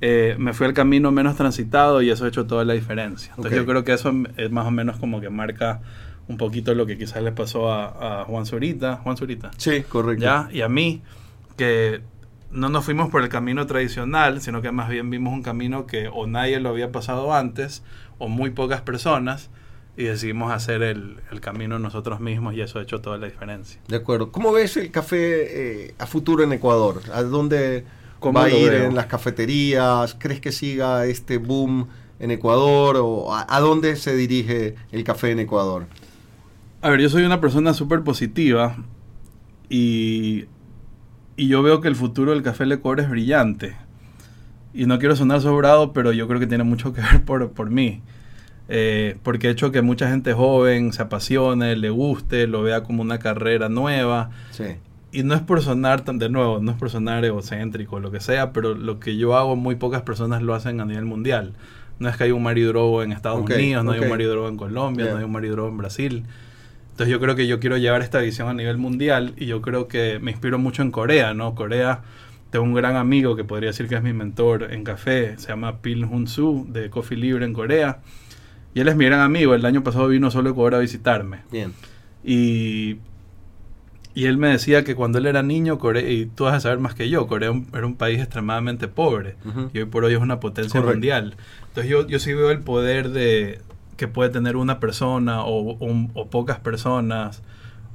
eh, 0.00 0.36
me 0.38 0.52
fui 0.52 0.66
al 0.66 0.74
camino 0.74 1.10
menos 1.10 1.36
transitado 1.36 2.02
y 2.02 2.10
eso 2.10 2.24
ha 2.24 2.28
hecho 2.28 2.46
toda 2.46 2.64
la 2.64 2.74
diferencia. 2.74 3.32
Entonces 3.36 3.58
yo 3.58 3.66
creo 3.66 3.84
que 3.84 3.92
eso 3.92 4.12
es 4.36 4.50
más 4.50 4.66
o 4.66 4.70
menos 4.70 4.98
como 4.98 5.20
que 5.20 5.30
marca 5.30 5.80
un 6.28 6.36
poquito 6.36 6.74
lo 6.74 6.86
que 6.86 6.98
quizás 6.98 7.22
le 7.22 7.32
pasó 7.32 7.72
a, 7.72 8.24
Juan 8.26 8.46
Zurita. 8.46 8.96
Juan 8.96 9.16
Zurita. 9.16 9.50
Sí, 9.56 9.82
correcto. 9.88 10.24
¿Ya? 10.24 10.48
Y 10.52 10.60
a 10.60 10.68
mí, 10.68 11.02
que 11.56 12.02
no 12.56 12.70
nos 12.70 12.84
fuimos 12.84 13.10
por 13.10 13.22
el 13.22 13.28
camino 13.28 13.66
tradicional, 13.66 14.40
sino 14.40 14.62
que 14.62 14.72
más 14.72 14.88
bien 14.88 15.10
vimos 15.10 15.32
un 15.32 15.42
camino 15.42 15.86
que 15.86 16.08
o 16.08 16.26
nadie 16.26 16.58
lo 16.58 16.70
había 16.70 16.90
pasado 16.90 17.34
antes, 17.34 17.82
o 18.18 18.28
muy 18.28 18.50
pocas 18.50 18.80
personas, 18.80 19.50
y 19.96 20.04
decidimos 20.04 20.52
hacer 20.52 20.82
el, 20.82 21.20
camino 21.40 21.78
nosotros 21.78 22.20
mismos 22.20 22.54
y 22.54 22.62
eso 22.62 22.78
ha 22.78 22.82
hecho 22.82 23.00
toda 23.00 23.18
la 23.18 23.26
diferencia. 23.26 23.80
De 23.88 23.96
acuerdo. 23.96 24.32
¿Cómo 24.32 24.52
ves 24.52 24.76
el 24.76 24.90
café 24.90 25.86
eh, 25.86 25.94
a 25.98 26.06
futuro 26.06 26.42
en 26.44 26.52
Ecuador? 26.52 27.02
¿A 27.12 27.22
dónde 27.22 27.84
va 28.22 28.44
a 28.44 28.50
ir 28.50 28.72
en 28.72 28.94
las 28.94 29.06
cafeterías? 29.06 30.16
¿Crees 30.18 30.40
que 30.40 30.52
siga 30.52 31.06
este 31.06 31.38
boom 31.38 31.88
en 32.18 32.30
Ecuador? 32.30 32.96
¿O 32.98 33.34
a, 33.34 33.60
dónde 33.60 33.96
se 33.96 34.16
dirige 34.16 34.74
el 34.92 35.04
café 35.04 35.30
en 35.30 35.40
Ecuador? 35.40 35.86
A 36.80 36.90
ver, 36.90 37.00
yo 37.00 37.08
soy 37.08 37.24
una 37.24 37.40
persona 37.40 37.74
súper 37.74 38.02
positiva 38.02 38.76
y, 39.68 40.46
y 41.36 41.48
yo 41.48 41.62
veo 41.62 41.80
que 41.80 41.88
el 41.88 41.96
futuro 41.96 42.32
del 42.32 42.42
café 42.42 42.64
en 42.64 42.72
Ecuador 42.72 43.00
es 43.00 43.10
brillante. 43.10 43.76
Y 44.74 44.86
no 44.86 44.98
quiero 44.98 45.16
sonar 45.16 45.40
sobrado, 45.40 45.92
pero 45.92 46.12
yo 46.12 46.28
creo 46.28 46.40
que 46.40 46.46
tiene 46.46 46.64
mucho 46.64 46.92
que 46.92 47.00
ver 47.12 47.24
por, 47.24 47.50
por 47.52 47.70
mí. 47.70 48.02
Eh, 48.68 49.16
porque 49.22 49.46
he 49.48 49.50
hecho 49.50 49.70
que 49.70 49.80
mucha 49.80 50.08
gente 50.08 50.32
joven 50.32 50.92
se 50.92 51.02
apasione, 51.02 51.76
le 51.76 51.90
guste, 51.90 52.46
lo 52.46 52.62
vea 52.62 52.82
como 52.82 53.02
una 53.02 53.18
carrera 53.18 53.68
nueva. 53.68 54.30
Sí 54.50 54.76
y 55.16 55.22
no 55.22 55.34
es 55.34 55.40
por 55.40 55.62
sonar 55.62 56.02
tan 56.02 56.18
de 56.18 56.28
nuevo, 56.28 56.58
no 56.60 56.72
es 56.72 56.76
por 56.76 56.90
sonar 56.90 57.24
egocéntrico 57.24 57.96
o 57.96 58.00
lo 58.00 58.10
que 58.10 58.20
sea, 58.20 58.52
pero 58.52 58.74
lo 58.74 59.00
que 59.00 59.16
yo 59.16 59.34
hago 59.34 59.56
muy 59.56 59.76
pocas 59.76 60.02
personas 60.02 60.42
lo 60.42 60.54
hacen 60.54 60.78
a 60.78 60.84
nivel 60.84 61.06
mundial. 61.06 61.54
No 61.98 62.10
es 62.10 62.18
que 62.18 62.24
hay 62.24 62.32
un 62.32 62.42
Mario 62.42 62.68
Drogo 62.68 63.02
en 63.02 63.12
Estados 63.12 63.40
Unidos, 63.40 63.82
no 63.82 63.92
hay 63.92 64.00
un 64.00 64.10
Mario 64.10 64.28
Drogo 64.28 64.48
en 64.48 64.58
Colombia, 64.58 65.06
no 65.12 65.16
hay 65.16 65.24
un 65.24 65.32
Mario 65.32 65.52
Drogo 65.52 65.68
en 65.70 65.78
Brasil. 65.78 66.24
Entonces 66.96 67.12
yo 67.12 67.20
creo 67.20 67.36
que 67.36 67.46
yo 67.46 67.60
quiero 67.60 67.76
llevar 67.76 68.00
esta 68.00 68.20
visión 68.20 68.48
a 68.48 68.54
nivel 68.54 68.78
mundial 68.78 69.34
y 69.36 69.44
yo 69.44 69.60
creo 69.60 69.86
que 69.86 70.18
me 70.18 70.30
inspiro 70.30 70.58
mucho 70.58 70.80
en 70.80 70.90
Corea, 70.90 71.34
¿no? 71.34 71.54
Corea, 71.54 72.00
tengo 72.48 72.64
un 72.64 72.72
gran 72.72 72.96
amigo 72.96 73.36
que 73.36 73.44
podría 73.44 73.68
decir 73.68 73.86
que 73.86 73.96
es 73.96 74.02
mi 74.02 74.14
mentor 74.14 74.72
en 74.72 74.82
café, 74.82 75.36
se 75.36 75.48
llama 75.48 75.82
Pil 75.82 76.06
Hun 76.06 76.26
Soo 76.26 76.64
de 76.66 76.88
Coffee 76.88 77.18
Libre 77.18 77.44
en 77.44 77.52
Corea. 77.52 77.98
Y 78.72 78.80
él 78.80 78.88
es 78.88 78.96
mi 78.96 79.04
gran 79.04 79.20
amigo, 79.20 79.54
el 79.54 79.66
año 79.66 79.84
pasado 79.84 80.08
vino 80.08 80.30
solo 80.30 80.48
a 80.48 80.52
Ecuador 80.52 80.76
a 80.76 80.78
visitarme. 80.78 81.40
Bien. 81.52 81.74
Y 82.24 82.96
y 84.16 84.24
él 84.24 84.38
me 84.38 84.48
decía 84.48 84.82
que 84.82 84.94
cuando 84.94 85.18
él 85.18 85.26
era 85.26 85.42
niño, 85.42 85.78
Corea, 85.78 86.10
y 86.10 86.24
tú 86.24 86.44
vas 86.44 86.54
a 86.54 86.60
saber 86.60 86.78
más 86.78 86.94
que 86.94 87.10
yo, 87.10 87.26
Corea 87.26 87.52
era 87.74 87.84
un 87.84 87.96
país 87.96 88.18
extremadamente 88.18 88.88
pobre 88.88 89.36
y 89.74 89.80
hoy 89.80 89.84
por 89.84 90.04
hoy 90.06 90.14
es 90.14 90.20
una 90.20 90.40
potencia 90.40 90.80
mundial. 90.80 91.36
Entonces 91.68 91.90
yo, 91.90 92.06
yo 92.06 92.18
sí 92.18 92.32
veo 92.32 92.50
el 92.50 92.60
poder 92.60 93.10
de 93.10 93.60
que 93.96 94.08
puede 94.08 94.30
tener 94.30 94.56
una 94.56 94.80
persona 94.80 95.44
o, 95.44 95.76
o 95.78 96.26
pocas 96.30 96.60
personas, 96.60 97.42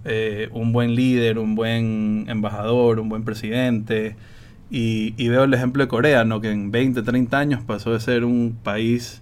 eh, 0.03 0.49
un 0.51 0.73
buen 0.73 0.95
líder, 0.95 1.37
un 1.37 1.55
buen 1.55 2.25
embajador, 2.27 2.99
un 2.99 3.09
buen 3.09 3.23
presidente. 3.23 4.15
Y, 4.71 5.13
y, 5.17 5.27
veo 5.27 5.43
el 5.43 5.53
ejemplo 5.53 5.83
de 5.83 5.89
Corea, 5.89 6.23
¿no? 6.23 6.39
que 6.39 6.49
en 6.49 6.71
20, 6.71 7.01
30 7.01 7.37
años 7.37 7.61
pasó 7.61 7.91
de 7.91 7.99
ser 7.99 8.23
un 8.23 8.57
país 8.63 9.21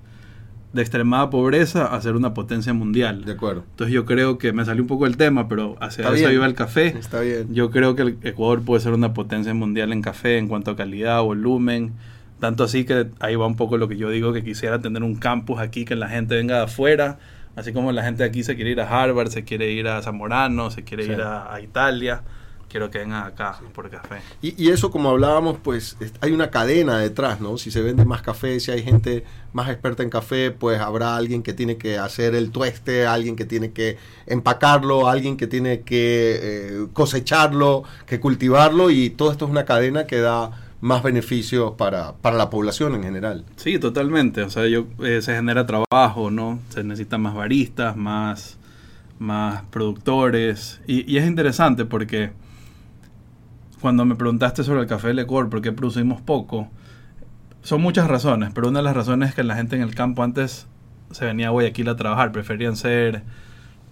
de 0.74 0.82
extremada 0.84 1.32
pobreza 1.32 1.86
a 1.86 2.00
ser 2.02 2.16
una 2.16 2.34
potencia 2.34 2.74
mundial. 2.74 3.26
De 3.26 3.32
acuerdo. 3.34 3.64
Entonces 3.72 3.94
yo 3.94 4.06
creo 4.06 4.38
que 4.38 4.54
me 4.54 4.64
salió 4.64 4.84
un 4.84 4.88
poco 4.88 5.08
el 5.08 5.18
tema, 5.18 5.48
pero 5.48 5.76
hacia 5.82 6.08
eso 6.14 6.32
iba 6.32 6.46
el 6.46 6.54
café. 6.54 6.88
Está 6.88 7.22
bien. 7.22 7.48
Yo 7.52 7.72
creo 7.72 7.96
que 7.96 8.04
el 8.04 8.18
Ecuador 8.22 8.62
puede 8.62 8.82
ser 8.82 8.94
una 8.94 9.14
potencia 9.14 9.54
mundial 9.54 9.92
en 9.92 10.02
café 10.02 10.38
en 10.38 10.48
cuanto 10.48 10.72
a 10.72 10.76
calidad, 10.76 11.22
volumen. 11.24 11.94
Tanto 12.40 12.64
así 12.64 12.86
que 12.86 13.08
ahí 13.20 13.36
va 13.36 13.46
un 13.48 13.56
poco 13.56 13.78
lo 13.78 13.88
que 13.88 13.98
yo 13.98 14.10
digo, 14.10 14.34
que 14.34 14.44
quisiera 14.44 14.80
tener 14.80 15.04
un 15.04 15.16
campus 15.16 15.60
aquí, 15.60 15.86
que 15.86 15.96
la 15.96 16.10
gente 16.10 16.36
venga 16.36 16.58
de 16.58 16.64
afuera, 16.64 17.20
así 17.56 17.74
como 17.74 17.92
la 17.92 18.04
gente 18.04 18.24
aquí 18.24 18.44
se 18.44 18.56
quiere 18.56 18.72
ir 18.72 18.82
a 18.82 18.88
Harvard, 18.88 19.30
se 19.30 19.44
quiere 19.44 19.72
ir 19.72 19.88
a 19.88 20.02
Zamorano, 20.02 20.72
se 20.72 20.84
quiere 20.84 21.06
ir 21.06 21.22
a 21.22 21.60
Italia 21.62 22.24
quiero 22.70 22.90
que 22.90 23.00
vengan 23.00 23.26
acá 23.26 23.60
por 23.74 23.90
café. 23.90 24.22
Y, 24.42 24.70
eso, 24.70 24.92
como 24.92 25.10
hablábamos, 25.10 25.58
pues 25.62 25.98
hay 26.22 26.32
una 26.32 26.50
cadena 26.52 27.00
detrás, 27.00 27.42
¿no? 27.42 27.58
Si 27.58 27.72
se 27.72 27.82
vende 27.82 28.06
más 28.06 28.22
café, 28.22 28.60
si 28.60 28.72
hay 28.72 28.84
gente 28.84 29.26
más 29.52 29.70
experta 29.70 30.04
en 30.04 30.10
café, 30.10 30.52
pues 30.52 30.80
habrá 30.80 31.18
alguien 31.18 31.44
que 31.44 31.54
tiene 31.54 31.78
que 31.78 31.98
hacer 31.98 32.36
el 32.36 32.52
tueste, 32.52 33.06
alguien 33.06 33.36
que 33.36 33.46
tiene 33.46 33.72
que 33.72 33.98
empacarlo, 34.28 35.10
alguien 35.10 35.36
que 35.36 35.48
tiene 35.48 35.82
que 35.82 36.40
eh, 36.42 36.88
cosecharlo, 36.94 37.84
que 38.06 38.20
cultivarlo, 38.20 38.92
y 38.92 39.10
todo 39.10 39.32
esto 39.32 39.46
es 39.46 39.52
una 39.52 39.66
cadena 39.66 40.06
que 40.06 40.20
da 40.20 40.52
más 40.82 41.04
beneficios 41.04 41.74
para, 41.76 42.14
para 42.14 42.38
la 42.38 42.50
población 42.50 42.96
en 42.96 43.04
general. 43.04 43.46
Sí, 43.58 43.80
totalmente. 43.80 44.44
O 44.44 44.50
sea, 44.50 44.68
yo, 44.68 44.88
eh, 45.04 45.22
se 45.22 45.36
genera 45.36 45.66
trabajo, 45.66 46.32
¿no? 46.32 46.60
Se 46.70 46.84
necesitan 46.84 47.22
más 47.22 47.36
baristas, 47.36 47.98
más, 47.98 48.58
más 49.20 49.64
productores. 49.70 50.82
Y, 50.88 51.12
y 51.12 51.18
es 51.18 51.28
interesante 51.28 51.86
porque 51.86 52.32
cuando 53.82 54.06
me 54.06 54.16
preguntaste 54.16 54.64
sobre 54.64 54.82
el 54.82 54.88
café 54.88 55.14
Lecor, 55.14 55.50
por 55.50 55.62
qué 55.62 55.72
producimos 55.72 56.22
poco, 56.22 56.70
son 57.62 57.82
muchas 57.82 58.08
razones, 58.08 58.52
pero 58.54 58.70
una 58.70 58.80
de 58.80 58.84
las 58.84 58.96
razones 58.96 59.30
es 59.30 59.36
que 59.36 59.44
la 59.44 59.56
gente 59.56 59.76
en 59.76 59.82
el 59.82 59.96
campo 59.96 60.24
antes 60.24 60.68
se 61.12 61.26
venía 61.26 61.48
a 61.48 61.52
Guayaquil 61.52 61.90
a 61.90 61.96
trabajar, 61.96 62.32
preferían 62.32 62.76
ser 62.76 63.24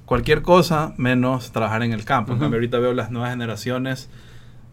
cualquier 0.05 0.41
cosa 0.41 0.93
menos 0.97 1.51
trabajar 1.51 1.83
en 1.83 1.91
el 1.91 2.05
campo. 2.05 2.33
En 2.33 2.39
cambio, 2.39 2.57
ahorita 2.57 2.79
veo 2.79 2.93
las 2.93 3.11
nuevas 3.11 3.31
generaciones 3.31 4.09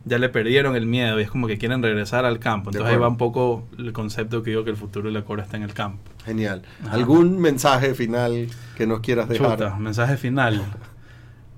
ya 0.05 0.19
le 0.19 0.29
perdieron 0.29 0.77
el 0.77 0.87
miedo 0.87 1.19
y 1.19 1.23
es 1.23 1.31
como 1.31 1.47
que 1.47 1.59
quieren 1.59 1.83
regresar 1.83 2.25
al 2.25 2.38
campo. 2.38 2.71
Entonces 2.71 2.93
ahí 2.93 2.99
va 2.99 3.09
un 3.09 3.17
poco 3.17 3.67
el 3.79 3.93
concepto 3.93 4.43
que 4.43 4.51
digo 4.51 4.64
que 4.64 4.71
el 4.71 4.77
futuro 4.77 5.11
de 5.11 5.12
la 5.12 5.43
está 5.43 5.57
en 5.57 5.62
el 5.62 5.73
campo. 5.73 6.03
Genial. 6.25 6.62
¿Algún 6.90 7.38
mensaje 7.38 7.95
final 7.95 8.49
que 8.77 8.87
nos 8.87 9.01
quieras 9.01 9.29
dejar? 9.29 9.53
Chuta, 9.53 9.77
mensaje 9.77 10.17
final. 10.17 10.62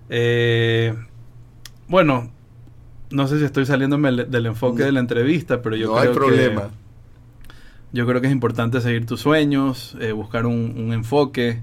eh, 0.08 0.94
bueno, 1.88 2.30
no 3.10 3.28
sé 3.28 3.38
si 3.38 3.44
estoy 3.44 3.66
saliéndome 3.66 4.10
del 4.12 4.46
enfoque 4.46 4.84
de 4.84 4.92
la 4.92 5.00
entrevista, 5.00 5.62
pero 5.62 5.76
yo 5.76 5.88
no 5.88 6.00
creo 6.00 6.10
hay 6.10 6.14
problema. 6.16 6.62
que 6.62 6.86
yo 7.92 8.06
creo 8.06 8.20
que 8.20 8.26
es 8.26 8.32
importante 8.32 8.80
seguir 8.80 9.06
tus 9.06 9.20
sueños, 9.20 9.96
eh, 10.00 10.12
buscar 10.12 10.46
un, 10.46 10.92
enfoque. 10.92 11.62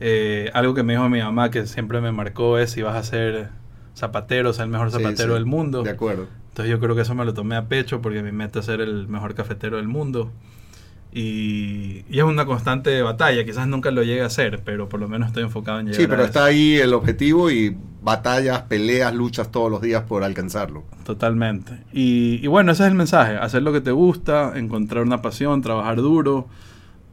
Eh, 0.00 0.50
algo 0.54 0.74
que 0.74 0.82
me 0.82 0.94
dijo 0.94 1.08
mi 1.08 1.20
mamá 1.20 1.50
que 1.50 1.66
siempre 1.66 2.00
me 2.00 2.12
marcó 2.12 2.58
es 2.58 2.70
si 2.70 2.82
vas 2.82 2.96
a 2.96 3.02
ser 3.02 3.50
zapatero, 3.96 4.52
ser 4.52 4.64
el 4.64 4.70
mejor 4.70 4.90
zapatero 4.90 5.34
del 5.34 5.46
mundo. 5.46 5.82
De 5.82 5.90
acuerdo. 5.90 6.26
Entonces 6.50 6.70
yo 6.70 6.80
creo 6.80 6.94
que 6.94 7.02
eso 7.02 7.14
me 7.14 7.24
lo 7.24 7.34
tomé 7.34 7.56
a 7.56 7.66
pecho 7.66 8.00
porque 8.00 8.22
mi 8.22 8.32
meta 8.32 8.60
es 8.60 8.66
ser 8.66 8.80
el 8.80 9.08
mejor 9.08 9.34
cafetero 9.34 9.76
del 9.78 9.88
mundo. 9.88 10.30
Y, 11.12 12.04
es 12.10 12.22
una 12.22 12.44
constante 12.44 13.00
batalla, 13.00 13.42
quizás 13.44 13.66
nunca 13.66 13.90
lo 13.90 14.02
llegue 14.02 14.20
a 14.20 14.26
hacer, 14.26 14.60
pero 14.64 14.86
por 14.88 15.00
lo 15.00 15.08
menos 15.08 15.28
estoy 15.28 15.44
enfocado 15.44 15.80
en 15.80 15.86
llegar 15.86 16.00
Sí, 16.00 16.06
pero 16.06 16.24
está 16.24 16.44
ahí 16.44 16.76
el 16.76 16.92
objetivo 16.92 17.50
y 17.50 17.74
batallas, 18.02 18.62
peleas, 18.62 19.14
luchas 19.14 19.50
todos 19.50 19.70
los 19.70 19.80
días 19.80 20.02
por 20.02 20.24
alcanzarlo. 20.24 20.84
Totalmente. 21.04 21.78
Y, 21.90 22.46
bueno, 22.48 22.72
ese 22.72 22.82
es 22.82 22.90
el 22.90 22.96
mensaje, 22.96 23.36
hacer 23.36 23.62
lo 23.62 23.72
que 23.72 23.80
te 23.80 23.92
gusta, 23.92 24.58
encontrar 24.58 25.04
una 25.04 25.22
pasión, 25.22 25.62
trabajar 25.62 25.96
duro. 25.96 26.48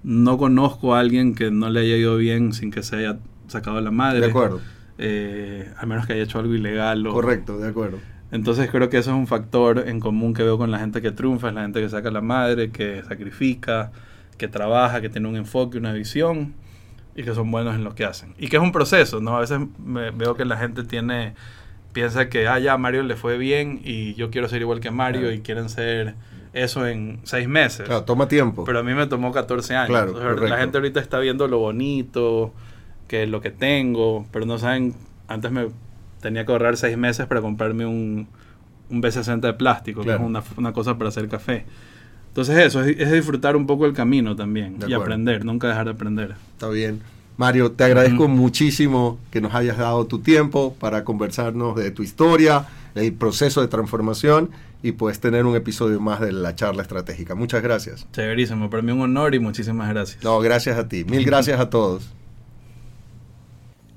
No 0.04 0.38
conozco 0.38 0.96
a 0.96 1.00
alguien 1.00 1.34
que 1.34 1.50
no 1.50 1.70
le 1.70 1.80
haya 1.80 1.96
ido 1.96 2.18
bien 2.18 2.52
sin 2.52 2.72
que 2.72 2.84
se 2.84 2.98
haya 2.98 3.20
sacado 3.48 3.80
la 3.80 3.92
madre. 3.92 4.20
De 4.20 4.26
acuerdo. 4.28 4.60
Eh, 5.06 5.70
al 5.78 5.88
menos 5.88 6.08
que 6.08 6.14
haya 6.14 6.24
hecho 6.24 6.40
algo 6.40 6.54
ilegal. 6.54 7.04
Correcto, 7.04 7.58
de 7.58 7.68
acuerdo. 7.68 7.98
Entonces 8.32 8.70
creo 8.72 8.90
que 8.90 8.98
eso 8.98 9.12
es 9.12 9.18
un 9.18 9.28
factor 9.28 9.84
en 9.88 10.00
común 10.00 10.34
que 10.34 10.44
veo 10.44 10.58
con 10.58 10.72
la 10.72 10.80
gente 10.80 11.02
que 11.02 11.12
triunfa, 11.12 11.50
es 11.50 11.54
la 11.54 11.64
gente 11.64 11.82
que 11.82 11.90
saca 11.90 12.10
la 12.10 12.22
madre, 12.22 12.72
que 12.72 13.04
sacrifica, 13.04 13.92
que 14.38 14.48
trabaja, 14.48 15.02
que 15.02 15.10
tiene 15.10 15.28
un 15.28 15.36
enfoque, 15.36 15.78
una 15.78 15.92
visión 15.92 16.54
y 17.16 17.24
que 17.24 17.36
son 17.36 17.52
buenos 17.52 17.76
en 17.76 17.84
lo 17.84 17.96
que 17.96 18.06
hacen. 18.06 18.34
Y 18.38 18.48
que 18.48 18.56
es 18.56 18.64
un 18.64 18.72
proceso, 18.72 19.20
¿no? 19.20 19.36
A 19.36 19.42
veces 19.42 19.60
veo 19.78 20.36
que 20.36 20.46
la 20.46 20.58
gente 20.58 20.84
tiene 20.84 21.34
piensa 21.92 22.30
que, 22.30 22.48
ah, 22.48 22.58
ya, 22.60 22.78
Mario 22.78 23.04
le 23.04 23.16
fue 23.16 23.38
bien 23.38 23.82
y 23.84 24.16
yo 24.16 24.32
quiero 24.32 24.50
ser 24.50 24.62
igual 24.62 24.80
que 24.80 24.90
Mario 24.90 25.32
y 25.32 25.42
quieren 25.42 25.70
ser 25.70 26.16
eso 26.54 26.88
en 26.88 27.20
seis 27.24 27.48
meses. 27.48 27.86
Claro, 27.86 28.04
toma 28.04 28.28
tiempo. 28.28 28.64
Pero 28.64 28.80
a 28.80 28.84
mí 28.84 28.94
me 28.94 29.08
tomó 29.08 29.32
14 29.32 29.76
años. 29.76 29.90
Claro, 29.90 30.48
la 30.48 30.58
gente 30.58 30.78
ahorita 30.78 31.00
está 31.00 31.20
viendo 31.20 31.48
lo 31.48 31.60
bonito, 31.60 32.54
que 33.14 33.28
lo 33.28 33.42
que 33.42 33.52
tengo, 33.52 34.26
pero 34.32 34.48
no 34.48 34.58
saben, 34.58 34.96
antes 35.28 35.52
me 35.52 35.68
tenía 36.20 36.48
que 36.48 36.52
ahorrar 36.52 36.78
seis 36.78 36.98
meses 36.98 37.28
para 37.28 37.42
comprarme 37.42 37.86
un, 37.86 38.28
un 38.90 39.04
B60 39.04 39.40
de 39.40 39.54
plástico, 39.54 40.02
que 40.02 40.16
es 40.16 40.20
una, 40.20 40.42
una, 40.58 40.74
cosa 40.74 40.98
para 40.98 41.10
hacer 41.10 41.30
café. 41.30 41.64
Entonces 42.30 42.58
eso, 42.58 42.82
es, 42.82 43.12
disfrutar 43.12 43.56
un 43.56 43.68
poco 43.68 43.86
el 43.86 43.94
camino 43.94 44.36
también 44.36 44.80
y 44.88 44.94
aprender, 44.94 45.46
nunca 45.46 45.68
dejar 45.68 45.86
de 45.86 45.92
aprender. 45.92 46.36
Está 46.54 46.70
bien. 46.70 47.02
Mario, 47.38 47.74
te 47.74 47.84
agradezco 47.84 48.28
muchísimo 48.28 49.20
que 49.30 49.42
nos 49.42 49.54
hayas 49.54 49.78
dado 49.78 50.08
tu 50.08 50.18
tiempo 50.18 50.76
para 50.80 51.04
conversarnos 51.04 51.76
de 51.76 51.92
tu 51.92 52.02
historia, 52.02 52.66
el 52.96 53.14
proceso 53.14 53.62
de 53.62 53.68
transformación 53.68 54.50
y 54.82 54.94
puedes 54.94 55.20
tener 55.20 55.46
un 55.46 55.56
episodio 55.56 56.00
más 56.00 56.20
de 56.20 56.32
la 56.32 56.56
charla 56.56 56.82
estratégica. 56.82 57.36
Muchas 57.36 57.62
gracias. 57.62 58.08
Chéverísimo, 58.12 58.72
para 58.72 58.82
mí 58.82 58.92
un 58.92 59.02
honor 59.02 59.36
y 59.36 59.40
muchísimas 59.40 59.88
gracias. 59.90 60.24
No, 60.24 60.40
gracias 60.40 60.80
a 60.80 60.90
ti. 60.90 61.04
Mil 61.04 61.24
gracias 61.24 61.60
a 61.60 61.70
todos. 61.70 62.12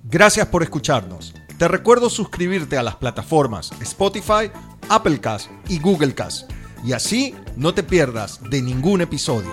Gracias 0.09 0.47
por 0.47 0.63
escucharnos. 0.63 1.35
Te 1.59 1.67
recuerdo 1.67 2.09
suscribirte 2.11 2.79
a 2.79 2.85
las 2.85 2.95
plataformas 2.95 3.73
Spotify, 3.81 4.53
Applecast 4.89 5.51
y 5.69 5.81
Googlecast 5.81 6.49
y 6.85 6.93
así 6.93 7.35
no 7.57 7.75
te 7.75 7.83
pierdas 7.83 8.41
de 8.49 8.63
ningún 8.63 9.01
episodio. 9.01 9.51